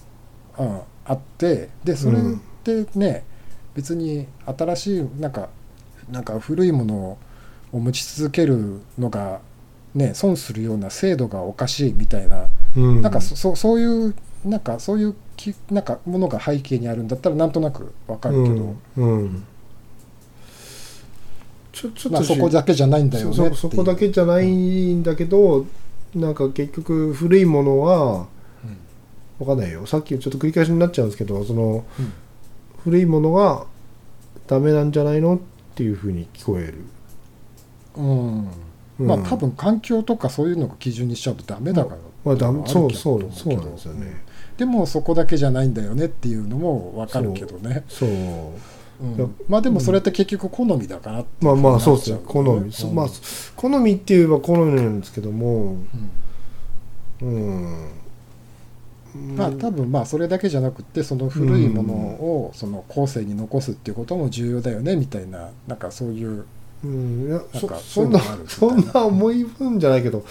[0.58, 2.20] うん、あってでそれっ
[2.62, 3.24] てね、
[3.74, 5.48] 別に新しいなんか
[6.10, 7.18] なんか古いもの
[7.72, 9.40] を持ち続けるのが、
[9.94, 13.02] ね、損するような制度がおかしいみたいなうん。
[13.02, 14.14] なんかそそそういう
[14.44, 19.22] なんかそういうきなんかものが背景にあるんだったらなんとなくわかるけど、うん。
[19.22, 19.44] うん。
[21.72, 25.66] ちょちょっとまあ、そこだけじゃないんだよねそそこだけじゃないんだけど、
[26.14, 28.26] なんか結局古いものは
[29.38, 29.86] わかんないよ。
[29.86, 32.12] さっきちょっと繰り返しになっちゃうんですけどそのうん。
[32.84, 33.64] 古いものが
[34.46, 35.38] ダメなんじゃないのっ
[35.74, 36.84] ていうふうに聞こえる、
[37.96, 38.48] うん。
[39.00, 39.06] うん。
[39.06, 44.22] まあ多分環境とかそういうのが基準にしちゃうとダメだから、まあダメそうそうそうなんですよね。
[44.58, 47.84] でもそこだけじゃないんだよねっていうのもわかるけどね。
[47.88, 48.10] そう
[49.48, 53.06] まあでもそれって結局好みだからっていまあまあそうですね好み、まあ
[53.56, 55.76] 好みって言えば好みなんですけども。
[57.22, 57.90] うん。
[59.16, 59.36] うん。
[59.36, 66.44] まあ多分まあそれだけじゃなくってその古いものをその後世に残すっていうことも重要だよねみたいななんかそういう
[66.82, 70.24] うん、いやそなんかそんなそんな重い分じゃないけど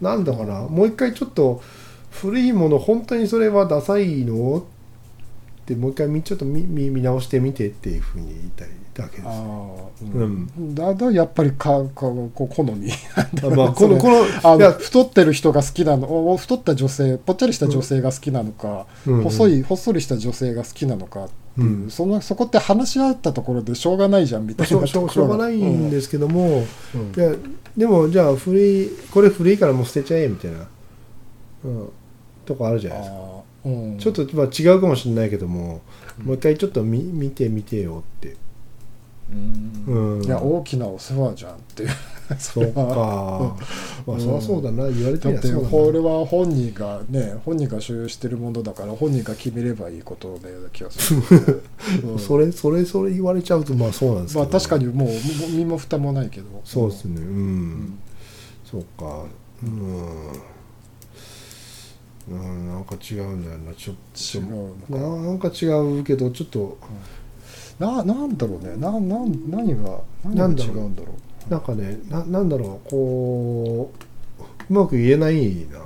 [0.00, 0.62] なんだかな。
[0.62, 1.62] もう一回ちょっと
[2.10, 4.58] 古いもの本当にそれはダサいの？
[4.58, 4.64] っ
[5.70, 9.26] てもう一回みちょっと見見見直してみてっていうふうに言いたいだけです。
[9.26, 12.90] ああ、ううん、だだやっぱりかかこう好み。
[13.14, 14.24] あ まあこのこの
[14.72, 21.90] 太ってる人が好きなのお太った女性ぽっちゃりした女性が好きなのか、うん細いほっそりした女性が好きなのかっていう、うん。
[21.90, 26.64] そのそこって話し合ったところでしょうがないじゃんみたいしょなしょしょうがないんですけども、
[26.94, 27.12] うん。
[27.16, 27.32] いや
[27.76, 30.66] でもじゃあ古いこれ古いからもう捨てちゃえみたいな、
[31.64, 31.88] うん、
[32.44, 33.49] とこあるじゃないですか。
[33.62, 35.82] ちょっとまあ違うかもしれないけども、
[36.18, 38.36] うんもう一回ちょっと見見てみてよって。
[39.32, 41.90] うんうんいや大きなお世話じゃんっていう
[42.38, 42.82] そうか。
[44.06, 45.68] まあ、そりゃそうだな、言われてだってみだな。
[45.68, 51.62] これは本人がね本人が所有してるものだから本人が決めればいいことのような気がする、
[52.04, 54.44] う んそれ、それ、それ言われちゃうと、まあそうなんですけど。
[54.44, 55.08] まあ確かにもう
[55.48, 57.20] 身身も蓋もないけどそうですね。
[57.20, 57.24] うん。
[57.24, 57.98] うん
[58.64, 59.24] そうか。
[59.62, 59.70] うん。
[62.28, 63.96] うん、なんか違うんだよな、ちょっ
[64.88, 64.96] と。
[64.96, 66.78] ななんか違うけど、ちょっと、
[67.78, 71.08] ななんだろうねななん何が何がなんだろう違うんだろ
[71.48, 75.78] なんかね、ななんだろう、こう、うまく言えないな。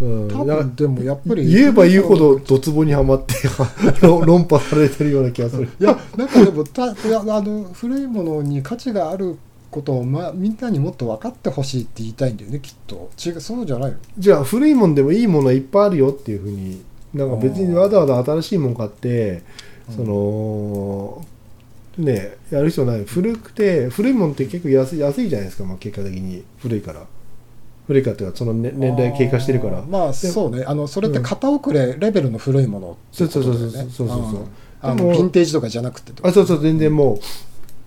[0.00, 0.28] う、うん。
[0.28, 3.34] 多分でもやっぱり言えば言うほどドツボにはまって
[4.02, 5.68] 論破されてるような気がする。
[5.80, 9.38] いやなんかでもたいやあの古いものに価値がある
[9.72, 13.10] ことを、ま、みんなにもっと分かってほしいって言いたいんだよねきっと。
[13.18, 13.96] 違うそうじゃないの？
[14.18, 19.42] じゃあ古いもんでもいいものはいっぱいあるよっていうふうになんか別にわざわざ新しいもん買って
[19.88, 19.96] うん。
[19.96, 21.24] その
[21.98, 23.04] ねやる必要ない。
[23.04, 26.44] 古くて古いもんって結構安い安いじゃないですか、まあ、結果的に。
[26.58, 27.06] 古いから。
[27.86, 29.82] 古いかっていうかその、ね、年代経過してるから。
[29.82, 30.64] まあそうね。
[30.66, 33.70] あのそれって片遅れレベルの古いものってことだよね。
[33.70, 34.44] そうそうそうそうそうそうう。
[34.44, 34.46] ん。
[34.84, 37.18] あのヴィンテージとかじゃなくてあそうそう全然もう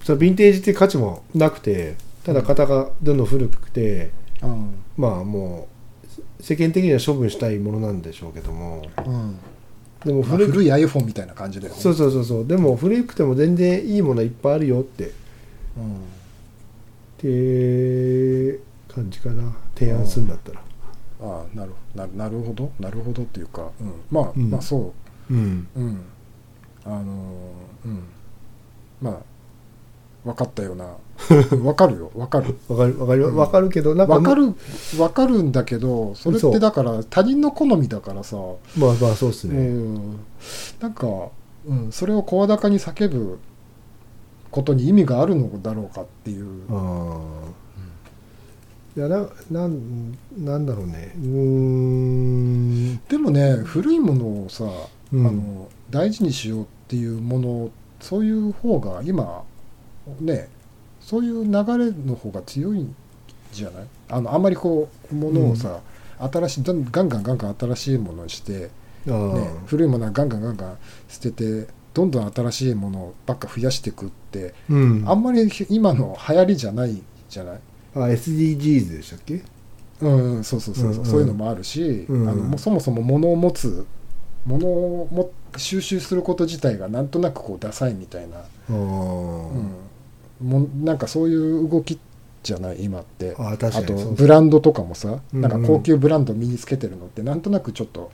[0.06, 4.12] そのヴィンテージっていう価値もなくてただ型がどんどん古くて
[4.44, 4.76] うん。
[4.96, 5.68] まあも
[6.40, 8.84] う世間的には処分したいものなんでしょうけども。
[9.04, 9.40] うん。
[10.06, 11.80] でもまあ古い iPhone みたいな感じだよね。
[11.80, 12.48] そうそうそうそう。
[12.48, 15.08] でも古くても全然いいものいっぱいあるよって。
[15.08, 15.10] っ
[15.78, 16.02] うん。
[17.18, 18.60] て
[18.94, 19.56] 感じかな。
[19.74, 20.62] 提案するんだったら。
[21.22, 22.72] ああなるななるほど。
[22.80, 24.52] なるほどっていうか、うん、まあ、うん。
[24.52, 24.94] まあそ
[25.32, 25.34] う。
[25.34, 25.68] ん。
[25.76, 26.02] う、うん、
[26.86, 27.04] あの
[27.86, 28.04] うん。
[29.02, 29.18] まあ
[30.26, 30.88] 分かったような。
[31.56, 32.12] 分かるよ。
[32.16, 32.58] 分かる。
[32.68, 33.00] わかる。
[33.00, 33.36] わかるうん。
[33.36, 34.54] わかるけどなんか分かる
[34.98, 38.36] 分かるんだけどそれっそうてだから他人の好みだからさ、
[38.78, 40.18] まあまあそうですうね、ん、
[40.82, 41.08] なんか、
[41.68, 43.38] うん、それを声高に叫ぶ
[44.50, 47.20] ことに意味があるのだろうかっていう、あ
[48.98, 51.14] あ、いやななんなんだろうね。
[51.18, 52.98] うーん。
[53.08, 54.66] でもね古いものをさ、
[55.14, 55.28] うん。
[55.28, 57.70] あの大事にしようっていうもの
[58.00, 59.44] そういう方が今
[60.20, 60.50] ね
[61.00, 62.96] そういう流れの方が強いん
[63.52, 63.86] じゃない？
[64.10, 65.80] あのあんまりこうものをさ、
[66.20, 68.70] 新しいガンガンガンガン新しいものにして、
[69.06, 70.78] ね、古いものはガンガンガンガン
[71.08, 75.04] 捨ててどんどん新しいものばっか増やしていくってうん。
[75.08, 77.60] あんまり今の流行りじゃないじゃない？
[77.96, 79.44] あ SDGs でしたっけ？
[80.02, 81.06] うん、そうそうそうそう、うんうん。
[81.06, 82.28] そういうのもあるし、うん。
[82.28, 83.86] あのもうそもそも物を持つ
[84.46, 89.68] 物をも収集すること自体がなんとなくこうダサいみたいな、うん、
[90.42, 92.00] もうなんかそういう動き
[92.44, 93.36] じゃない今って。
[93.38, 98.12] あとブランドとかもさ、うんなんか高級ブランド身につけてるのってなんとなくちょっと、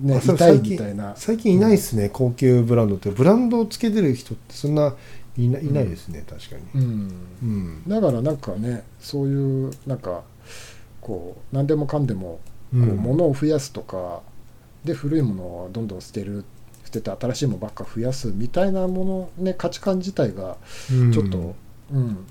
[0.00, 1.14] ね、痛い最近みたいな。
[1.16, 4.94] 最近いないですね、高級ブランドってブランドをつけてる人ってそんな
[5.38, 6.82] いないないですね確かに。
[6.82, 7.12] うん。
[7.42, 7.82] うん。
[7.88, 10.22] だからなんかねそういうなんか
[11.00, 12.40] こう何でもかんでも
[12.72, 12.96] こううん。
[12.96, 14.22] 物を増やすとか、
[14.84, 16.59] で古いものをどんどん捨てる捨
[16.90, 20.56] てて新しいものばっか増やすみたいなものね価値観自体が
[20.92, 21.12] うん。
[21.12, 21.54] ちょっと、
[21.92, 22.26] うん。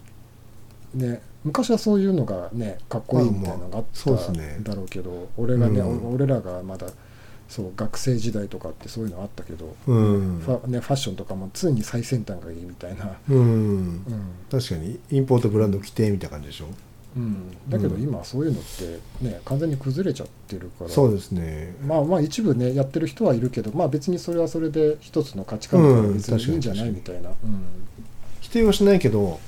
[0.93, 6.13] ね昔はそういうのがねかっこいいみたいなのがあったんだろうけど、俺がね、うん。
[6.13, 6.87] 俺らがまだ
[7.47, 10.39] そう学生時代とかってそういうのあったけど、うん。
[10.39, 13.37] ファね、ファッションとかも常に最先端がいいみたいな、うん。
[13.37, 14.03] うん。
[14.51, 16.65] 確かにインポートブランド着てみたいな感じでしょ？
[17.15, 18.01] うん、だけどうん。
[18.01, 20.89] 今そういうのってね完全に崩れちゃってるから。
[20.89, 21.75] そうですね。
[21.85, 27.31] まあまあ一部ねやってる人はいるけどまあ別にそれはそれで一つの価値観だかにいいんじゃない確みたいな、
[28.41, 29.39] 否定はしないけど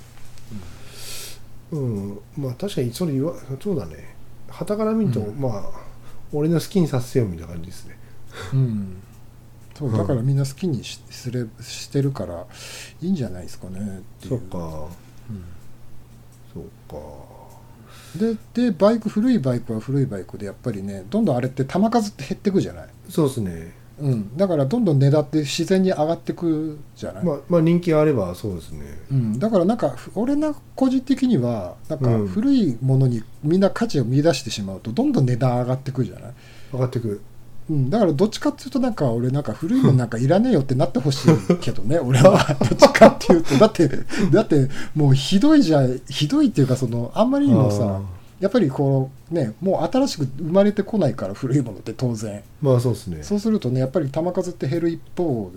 [1.72, 4.16] うん、まあ確かにそれ言わそうだね。
[4.50, 5.40] 旗から見ると、うん。
[5.40, 5.64] まあ
[6.34, 7.98] 俺の好きにさせようみたいな感じですね。
[8.54, 8.60] うん。
[8.60, 9.04] う ん
[9.74, 12.46] そううんだからみんな好きにしすれしてるから
[13.02, 13.82] いいんじゃないですかねっ
[14.20, 14.40] ていう。
[14.40, 14.88] そっか。
[15.30, 15.44] うん。
[16.54, 17.31] そうか
[18.16, 23.82] ででバイク古いバイクは古いバイクでやっぱりねどんどんあれって球数って減ってくじゃない、そうですね。
[24.00, 28.82] うん、だからどんどん値段って自然に上がってくじゃない、まあまあ人気があればそうですね。
[29.12, 32.28] うん、だからなんかふ俺の個人的にはなんかうん。
[32.28, 36.34] 古いものにみんな価値を見出してしまうとどんどん値段上がってくじゃない、
[36.74, 37.22] 上がってく
[37.72, 42.38] うん、だからどっちかっていうとなんか俺なんか古いものなんかいらねえよってなってほしいけどね 俺は。
[42.60, 43.56] どっちかっていうと。
[43.56, 43.90] だって
[44.30, 48.02] だってもうひどいじゃひどいっていうかそのあんまりにもさ
[48.42, 52.44] やっぱりこうねもう新しく生まれてこないから古いものって当然。
[52.62, 53.24] まあそうですね。
[53.24, 55.50] そうするとねやっぱり球数って減る一方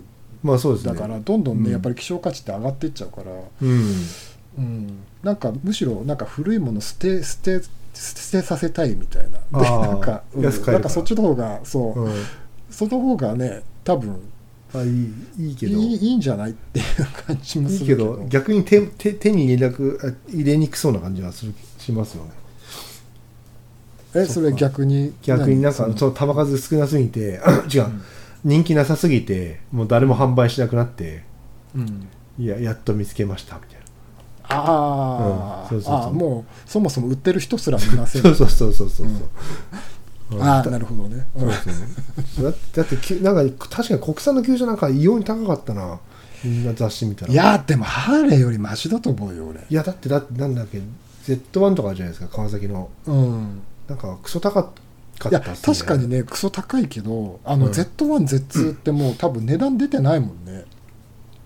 [0.44, 0.92] まあそうですね。
[0.92, 1.72] だからどんどんね、うん。
[1.72, 3.84] やっぱり希少価値って上がっていっちゃうから、うん。
[4.56, 7.60] うん、なんかむしろなんか古いもの捨て捨て
[7.95, 9.38] 捨てさせたいみたいな。
[9.53, 10.42] あでーなんか、うん。
[10.42, 12.12] なんかそっちの方がそう、うん。
[12.70, 14.20] その方がね多分
[14.74, 15.78] あいいいいけいど。
[15.78, 16.86] いいいんじゃないっていう
[17.26, 22.30] 感じもいいけするけどど逆に手手手に入れなくあ入れにくそうな感じはするしますよね。
[24.16, 25.12] えそれ逆に？
[25.22, 25.97] 逆になんか何？
[25.99, 27.88] その球数少なすぎて違う、う。
[27.88, 28.03] ん
[28.45, 31.22] 人気なさすぎてもう誰も販売しなくなって
[31.74, 32.09] うん。
[32.38, 33.74] いややっと見つけましたみたい
[34.49, 38.22] あー、うあーもうそもそも売ってる人すらいません。
[38.22, 38.86] なそうそうそう。
[38.86, 40.40] そうそうそう、う。
[40.40, 40.42] ん。
[40.42, 41.74] ああだなるほどね、そうですね
[42.42, 42.53] だっ
[42.99, 45.99] てなんか確かに国産の球場なんか異様に高かったな。
[46.42, 47.32] みんな雑誌見たら。
[47.32, 49.61] いやでもハーレーよりマシだと思うよ俺。
[49.61, 50.80] いやだってだってなんだっけ。
[51.26, 52.90] Z1 とかじゃないですか川崎の。
[53.07, 53.62] うん。
[53.88, 55.57] なんかクソ高かったね。
[55.62, 57.72] 確かにねクソ高いけどあの、うん。
[57.72, 60.64] Z1Z2 ってもう多分値段出てないもんね。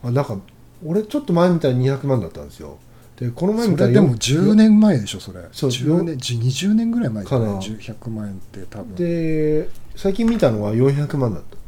[0.02, 0.36] あなんか
[0.84, 2.78] 俺ちょっと前見たら200万だったんですよ
[3.18, 5.40] でこの前見たらそれでもよ10年前でしょそれ。
[5.50, 7.58] そう10年じ20年ぐらい前かな。
[7.58, 8.94] 100万円って多分。
[8.94, 11.58] で最近見たのは400万だった。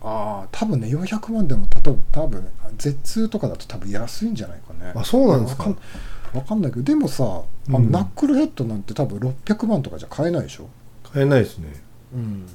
[0.00, 4.92] ああ多分ね400万でも例えば多分 Z2 とかだと多分安いんじゃないかね。
[4.94, 5.74] あそうなんですか。
[6.32, 7.90] わかんないけどでもさ、うん。
[7.90, 10.68] ナックルヘッドなんて多分600万とかじゃ買えないでしょ。
[11.12, 11.68] 買えないですね。
[12.14, 12.46] うん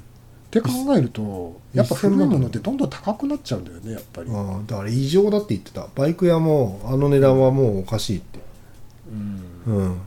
[0.60, 5.88] って考えるとやっぱ古いものってどんどん高くなっちゃうんだよねやっぱり、ああだから異常だって言ってた。
[5.95, 8.39] バイク屋もあの値段はもうおかしいって。
[9.12, 9.74] うん。
[9.74, 9.97] うん。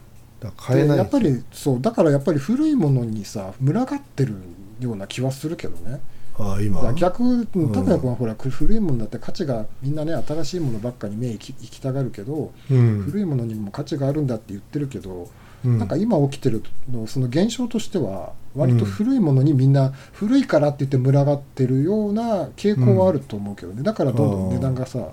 [0.40, 0.96] だから買えない。
[0.96, 4.34] でやっぱりそうだからやっぱり古いものにさ群がってる
[4.78, 6.00] ような気はするけどね。
[6.38, 6.92] ああ今。
[6.94, 7.46] 逆ん。
[7.46, 13.02] 拓也君はほら古いものだって価値がみんなね新しいものばっかに目行き行きたがるけど、うん。
[13.02, 15.28] 古いものにも価値があるんだって言ってるけど、
[15.66, 15.78] うん。
[15.78, 23.82] なんか今起きてるのその現象としては割と古いものにみんな古いからって言って群がってるような傾向はあると思うけどね。
[23.82, 25.08] だからどんどん値段がさ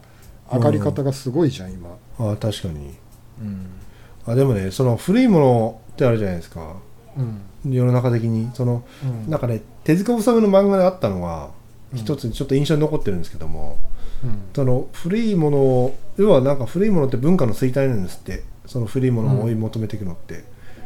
[0.52, 2.94] 上がり方がすごいじゃん今、ああ確かに。
[3.42, 3.68] うん。
[4.26, 6.76] あでもねその古いものってあるじゃないですか。
[7.18, 7.22] う
[7.70, 7.74] ん。
[7.74, 8.50] 世の中的に。
[8.54, 9.30] そのうん。
[9.30, 11.50] なんかね手塚治虫の漫画であったのが
[11.92, 12.00] うん。
[12.00, 13.78] 一つちょっと印象に残ってるんですけども、
[14.24, 14.40] うん。
[14.54, 20.44] その古いものを要はなんか古いものって文化の衰退なんですってその古いものを追い求めていくのって、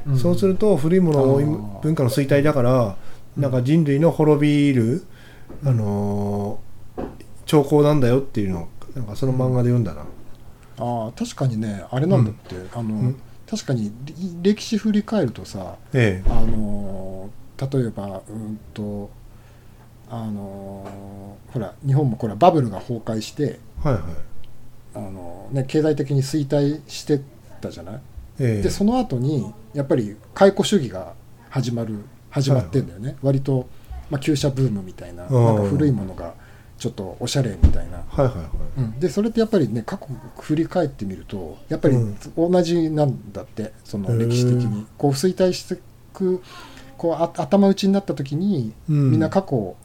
[0.08, 0.18] うん。
[0.18, 2.98] そうすると古いものを文化の衰退だから
[3.38, 3.44] うん。
[3.44, 5.04] なんか人類の滅びる、
[5.64, 6.68] あのー
[7.46, 10.02] 兆候なんだよっていうのをなんかその漫画で読んだな、
[10.80, 13.22] ああ確かにねあれなんだって、あの、うん。
[13.50, 19.10] 確かにり歴史振り返るとさえあの例えばうんと
[20.10, 24.04] あのほら日本もこれバブルが崩壊してえはいはい。
[24.96, 27.22] あの、ね、経済的に衰退して
[27.60, 27.96] たじゃない、
[28.40, 28.62] ええ。
[28.62, 31.14] でその後にやっぱり解雇主義が
[31.50, 32.00] 始まる
[32.30, 33.68] 始まってんだよね、割と、
[34.10, 35.46] まあ、旧車ブームみたいなうん。
[35.46, 36.34] なんか古いものが
[36.78, 38.04] ちょっとおしゃれみたいな。
[38.08, 38.46] はいはいはい。
[38.78, 40.08] うん、でそれってやっぱりね過去
[40.40, 42.18] 振り返ってみるとやっぱりうん。
[42.36, 44.86] 同じなんだってそのへー歴史的に。
[44.98, 45.78] こう衰退してい
[46.14, 46.44] く
[46.98, 49.12] こうあ頭打ちになった時に、うん。
[49.12, 49.76] みんな過去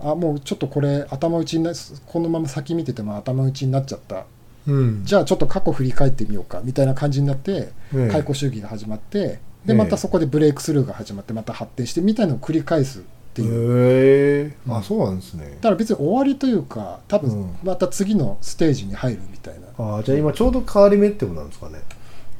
[0.00, 1.72] あもうちょっとこれ頭打ちにな
[2.06, 4.24] このまま先見てても頭打ちになっちゃった
[4.70, 5.04] うん。
[5.04, 8.08] じゃあちょっと過去振り返ってみようかみたいな感じになってええ。
[8.10, 9.22] 解雇主義が始まってえ
[9.66, 9.68] え。
[9.68, 13.02] でまたそこでブレイクスルーが始まってまた発展してみたいなのを繰り返すっ
[13.34, 14.54] ていう。
[14.66, 14.72] うん。
[14.72, 15.50] あそうなんですね。
[15.60, 19.66] だから別に終わりというか多分うんまた次のステージに入るみたいな。
[19.78, 21.80] ああじゃあ今ちょうど変わり目ってことなんですかね。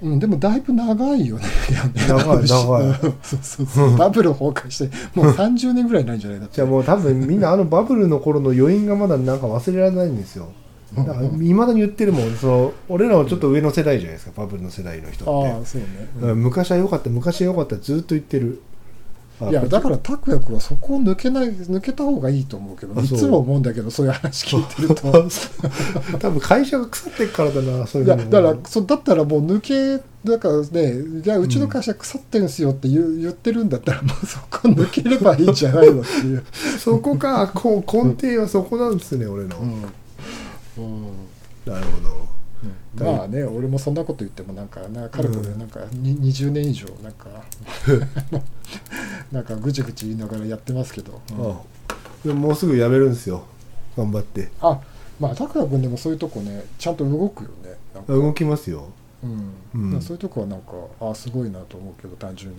[0.03, 1.45] うん、でもだいぶ長いよね。
[2.09, 2.83] 長い長い。
[2.89, 3.97] うんそうそうそう。
[3.97, 6.55] バブル崩壊して、もう30年ぐらいないんじゃないだって。
[6.57, 10.49] じゃあもう多分みんなあのバブルの頃の余韻がまだなんか忘れられないんですよ
[10.97, 15.86] だからいまだに言ってるもんその俺らはちょっと上の世代じゃないですかバブルの世代の人ってああ、そうね。
[16.20, 18.61] うん昔は良かった昔は良かったずっと言ってる
[19.43, 25.28] あいや、だから拓也君はそこを抜けない、抜けた方がいいと思うけど、あそういつも思うんだけど、そういう話聞いてると。
[26.20, 36.45] 多分会社が腐ってるからだなそういいうや、のだから、そだったらもう抜け、だからね、じゃあうちの会社腐ってんすよって言う言ってるんだったら、もうそこ抜ければいいんじゃないのっていう。
[36.78, 39.84] そこかこう根底はそこなんですね俺の、うん。
[40.85, 41.72] うん。
[41.72, 42.41] なるほど。
[42.95, 45.59] まあね、俺もそんなこと言ってもなんかなかれこれうん。
[45.59, 47.28] なんかに20年以上なんか
[49.33, 51.51] なんかぐちぐち言いながらやってますけど、うん。
[51.51, 51.61] あ
[52.24, 53.45] でももうすぐ辞めるんですよ。
[53.97, 54.51] 頑張って。
[54.61, 54.78] あ
[55.18, 57.76] まあ拓也君でもそういうとこねちゃんと動くよね
[58.07, 58.89] 動きますよ。
[59.22, 59.53] うん。
[59.74, 59.91] うん。
[59.93, 62.59] まあそういうとこはなんかあすごいなと思うけど単純に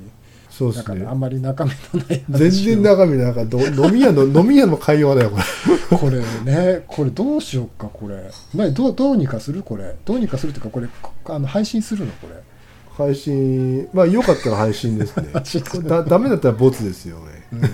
[0.51, 0.99] そうですね。
[0.99, 5.97] ねあんまり中身のない全然中身なんかど 飲み屋の飲み屋の会話だよこれ。
[5.97, 8.29] これねこれどうしようかこれ。
[8.53, 9.95] 何どうどうにかするこれ。
[10.05, 10.87] どうにかするっていうかこれ
[11.25, 12.35] あの配信するのこれ。
[12.97, 15.29] 配信まあよかったら配信ですね。
[15.87, 17.69] だダメだったらボツですよね。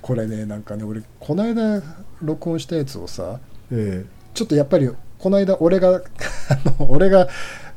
[0.00, 1.82] これねなんかね俺この間
[2.22, 3.40] 録音したやつをさ
[3.72, 4.04] え。
[4.32, 6.00] ちょっとやっぱりこの間俺が
[6.48, 7.28] あの俺が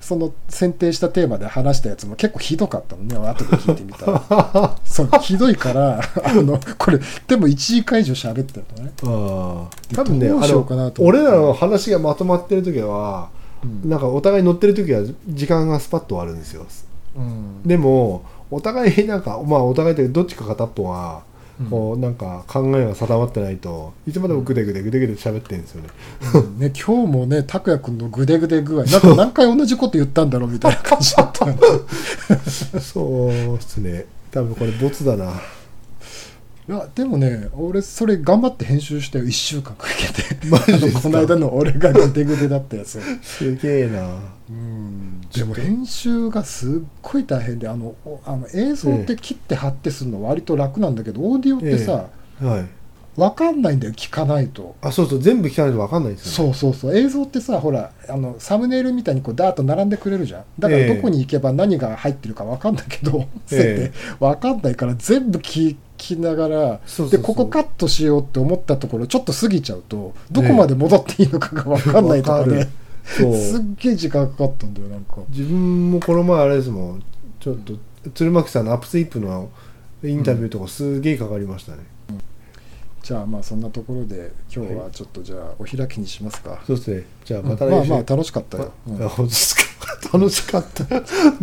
[0.04, 3.16] その選定したテーマで話したやつも結構ひどかったのね。
[3.16, 4.78] 後で聞いてみたら。
[4.84, 9.95] そうひどいからあのこれでも1時間以上喋ってるのね、えああ。
[9.95, 13.30] 多分ねどうあしようかなと俺らの話がまとまってる時は
[13.64, 13.89] うん。
[13.89, 16.66] なんかお互い乗ってる時は時間がスパッと終わるんですよ。
[17.16, 17.64] うん。
[17.66, 21.32] でもお互いなんかまあお互いってどっちか片っぽはうん
[21.70, 25.89] こうなんか考えが定まってないといつまでもグデグデグデグデ喋ってるんですよね。
[26.34, 26.60] うん。
[26.60, 31.45] ね、今日もね拓也君のグデグデ具合なんか何回同じこと言ったんだろうみたいな感じだった。
[32.82, 34.06] そうですね。
[34.32, 35.32] 多分これボツだな。
[36.66, 40.47] いやでもね俺それ頑張って編集して1週間かけて。
[40.47, 41.01] マジですか？
[41.01, 42.99] この間の俺がグデグデだったやつ。
[43.22, 43.99] すげえな。
[44.49, 52.07] うんでも編集がすっごい大変であのおあの映像って切って貼ってするの割と楽なんだけど、オーディオってさ、
[52.41, 52.67] はい。
[53.15, 54.75] 分かんないんだよ聞かないと。
[54.81, 56.97] あそうそう全部聞かないと分かんないんですよ、ね、そうそうそう。
[56.97, 60.43] 映像ってさほらあのサムネイルみたいにこうダーッと並んでくれるじゃん。
[60.57, 60.95] だからええ。
[60.95, 63.11] どこに行けば何が入ってるか分かんないけど、
[63.45, 66.79] そうやって分かんないから全部聞きながら
[67.11, 72.69] でここカットしようって思ったところちょっと過ぎちゃうとどこまで戻っていいのかが分かんないとかで、わかる
[73.04, 75.18] すっげえ時間かかったんだよなんか。
[75.30, 77.04] 自分もこの前あれですもん。
[77.39, 77.74] ちょっと
[78.14, 79.49] 鶴巻さんのアップスイップの
[80.04, 81.84] インタビューとかすげえかかりましたね、
[83.04, 86.62] じゃあまあそんなところで今日はちょっとじゃあお開きにしますか。
[86.66, 87.04] そうですね。
[87.26, 87.47] じゃあうん。
[87.49, 88.72] また来週、まあまあ楽しかったよ。
[88.88, 89.04] うん。
[89.04, 89.64] あ本当ですか。
[90.18, 90.95] 楽しかった。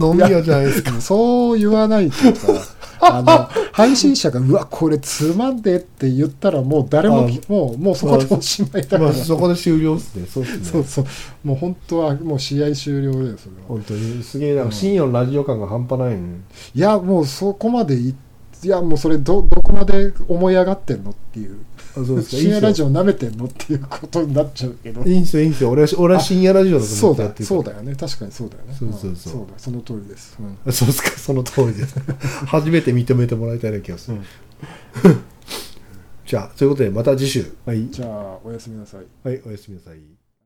[0.03, 0.99] 飲み屋じゃないですか。
[1.03, 2.49] そう言わないとさ、
[3.03, 10.27] あの配信者が「うわこれつまんで」って言ったらもう誰もあもうもうそこでおしまいだから、まあそこで終了っすね。
[10.33, 10.65] そうっすね。
[10.65, 11.05] そうそう
[11.45, 13.63] もう本当はもう試合終了だよそれは。
[13.69, 14.23] 本当に。
[14.23, 16.41] すげえなんか深夜のラジオ感が半端ないね、
[16.75, 18.15] いやもうそこまでい
[18.63, 21.65] いやもうそれどどこまで思い上がってんのっていう。
[21.93, 22.37] あそうですか。
[22.37, 25.03] 深夜ラジオオ舐めてんのっていうことになっちゃうけど。
[25.03, 25.71] いいんすよいいんすよ。
[25.71, 28.75] 俺は俺は深夜ラジオだとそうだ思ってやってるそうだよね確かにそうだよね。
[28.79, 29.43] そうそうそう。
[29.43, 30.59] んだその通りです、うん。
[30.65, 31.11] だそうですか。
[31.11, 31.95] その通りです。
[32.47, 34.19] 初めて認めてもらいたいような気がする、
[36.27, 37.53] じゃあということでまた次週。
[37.65, 39.27] はい、じゃあおやすみなさい。
[39.27, 40.20] はい、おやすみなさい